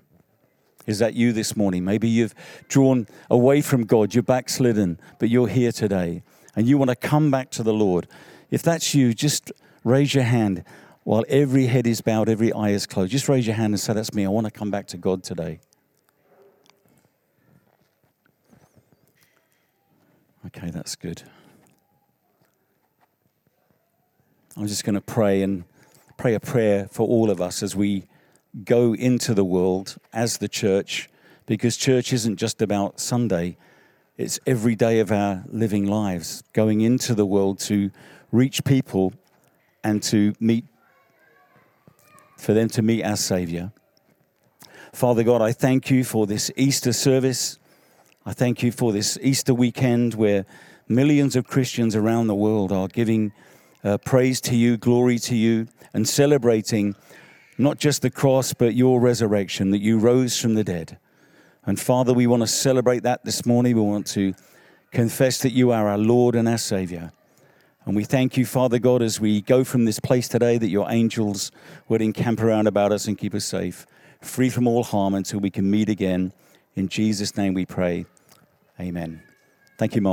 Is 0.86 1.00
that 1.00 1.14
you 1.14 1.34
this 1.34 1.56
morning? 1.56 1.84
Maybe 1.84 2.08
you've 2.08 2.34
drawn 2.68 3.08
away 3.30 3.62
from 3.62 3.86
God, 3.86 4.14
you're 4.14 4.24
backslidden, 4.24 5.00
but 5.20 5.30
you're 5.30 5.48
here 5.48 5.72
today 5.72 6.24
and 6.56 6.68
you 6.68 6.78
want 6.78 6.90
to 6.90 6.96
come 6.96 7.32
back 7.32 7.52
to 7.52 7.64
the 7.64 7.74
Lord. 7.74 8.08
If 8.50 8.64
that's 8.64 8.94
you, 8.96 9.14
just 9.14 9.52
raise 9.84 10.14
your 10.14 10.24
hand 10.24 10.64
while 11.04 11.24
every 11.30 11.68
head 11.68 11.88
is 11.88 12.02
bowed, 12.02 12.30
every 12.30 12.52
eye 12.54 12.70
is 12.70 12.86
closed. 12.86 13.12
Just 13.12 13.30
raise 13.30 13.48
your 13.48 13.56
hand 13.56 13.74
and 13.74 13.80
say, 13.80 13.94
That's 13.94 14.14
me. 14.14 14.26
I 14.26 14.30
want 14.30 14.46
to 14.46 14.52
come 14.52 14.72
back 14.72 14.88
to 14.88 14.98
God 14.98 15.24
today. 15.24 15.60
Okay, 20.48 20.70
that's 20.72 20.96
good. 20.96 21.24
I'm 24.56 24.68
just 24.68 24.84
going 24.84 24.96
to 24.96 25.02
pray 25.02 25.42
and 25.42 25.66
pray 26.18 26.34
a 26.34 26.40
prayer 26.40 26.88
for 26.90 27.08
all 27.08 27.30
of 27.30 27.42
us 27.42 27.62
as 27.62 27.76
we 27.76 28.06
go 28.64 28.94
into 28.94 29.34
the 29.34 29.44
world 29.44 29.98
as 30.12 30.38
the 30.38 30.48
church, 30.48 31.10
because 31.46 31.78
church 31.78 32.12
isn't 32.14 32.38
just 32.38 32.62
about 32.62 33.00
Sunday, 33.00 33.58
it's 34.18 34.40
every 34.48 34.76
day 34.76 35.00
of 35.00 35.12
our 35.12 35.44
living 35.48 35.86
lives, 35.86 36.44
going 36.54 36.82
into 36.82 37.14
the 37.14 37.26
world 37.26 37.60
to 37.60 37.92
reach 38.32 38.64
people 38.64 39.14
and 39.84 40.02
to 40.04 40.34
meet, 40.40 40.66
for 42.38 42.54
them 42.54 42.70
to 42.70 42.82
meet 42.82 43.04
our 43.04 43.18
Savior. 43.18 43.72
Father 44.94 45.24
God, 45.24 45.42
I 45.42 45.52
thank 45.52 45.92
you 45.92 46.04
for 46.04 46.26
this 46.26 46.50
Easter 46.56 46.92
service. 46.92 47.59
I 48.30 48.34
thank 48.34 48.62
you 48.62 48.72
for 48.72 48.92
this 48.92 49.18
Easter 49.24 49.56
weekend 49.56 50.14
where 50.14 50.46
millions 50.88 51.36
of 51.36 51.48
Christians 51.48 51.96
around 51.96 52.28
the 52.28 52.36
world 52.36 52.72
are 52.72 52.88
giving 52.88 53.32
uh, 53.84 53.98
praise 53.98 54.40
to 54.42 54.56
you, 54.56 54.78
glory 54.78 55.18
to 55.18 55.36
you, 55.36 55.68
and 55.96 56.08
celebrating 56.08 56.94
not 57.58 57.80
just 57.80 58.04
the 58.04 58.12
cross, 58.12 58.54
but 58.54 58.76
your 58.76 59.02
resurrection, 59.02 59.72
that 59.72 59.80
you 59.80 59.98
rose 59.98 60.40
from 60.40 60.54
the 60.54 60.64
dead. 60.64 61.00
And 61.66 61.80
Father, 61.80 62.14
we 62.14 62.28
want 62.28 62.44
to 62.44 62.48
celebrate 62.48 63.02
that 63.02 63.26
this 63.26 63.48
morning. 63.48 63.76
We 63.76 63.82
want 63.82 64.06
to 64.10 64.36
confess 64.92 65.42
that 65.42 65.54
you 65.54 65.72
are 65.72 65.88
our 65.88 65.98
Lord 65.98 66.36
and 66.36 66.48
our 66.48 66.60
Savior. 66.60 67.12
And 67.84 67.96
we 67.96 68.04
thank 68.04 68.38
you, 68.38 68.46
Father 68.46 68.78
God, 68.78 69.02
as 69.02 69.20
we 69.20 69.42
go 69.42 69.64
from 69.64 69.86
this 69.86 70.00
place 70.00 70.28
today, 70.28 70.60
that 70.60 70.70
your 70.70 70.86
angels 70.92 71.52
would 71.88 72.04
encamp 72.04 72.44
around 72.44 72.68
about 72.68 72.92
us 72.92 73.08
and 73.08 73.18
keep 73.18 73.34
us 73.34 73.46
safe, 73.46 73.88
free 74.22 74.52
from 74.52 74.68
all 74.68 74.84
harm 74.84 75.16
until 75.16 75.40
we 75.40 75.50
can 75.50 75.72
meet 75.72 75.90
again. 75.90 76.32
In 76.76 76.90
Jesus' 76.90 77.36
name 77.36 77.56
we 77.56 77.66
pray. 77.66 78.06
Amen. 78.80 79.22
Thank 79.78 79.96
you, 79.96 80.02
Mark. 80.02 80.08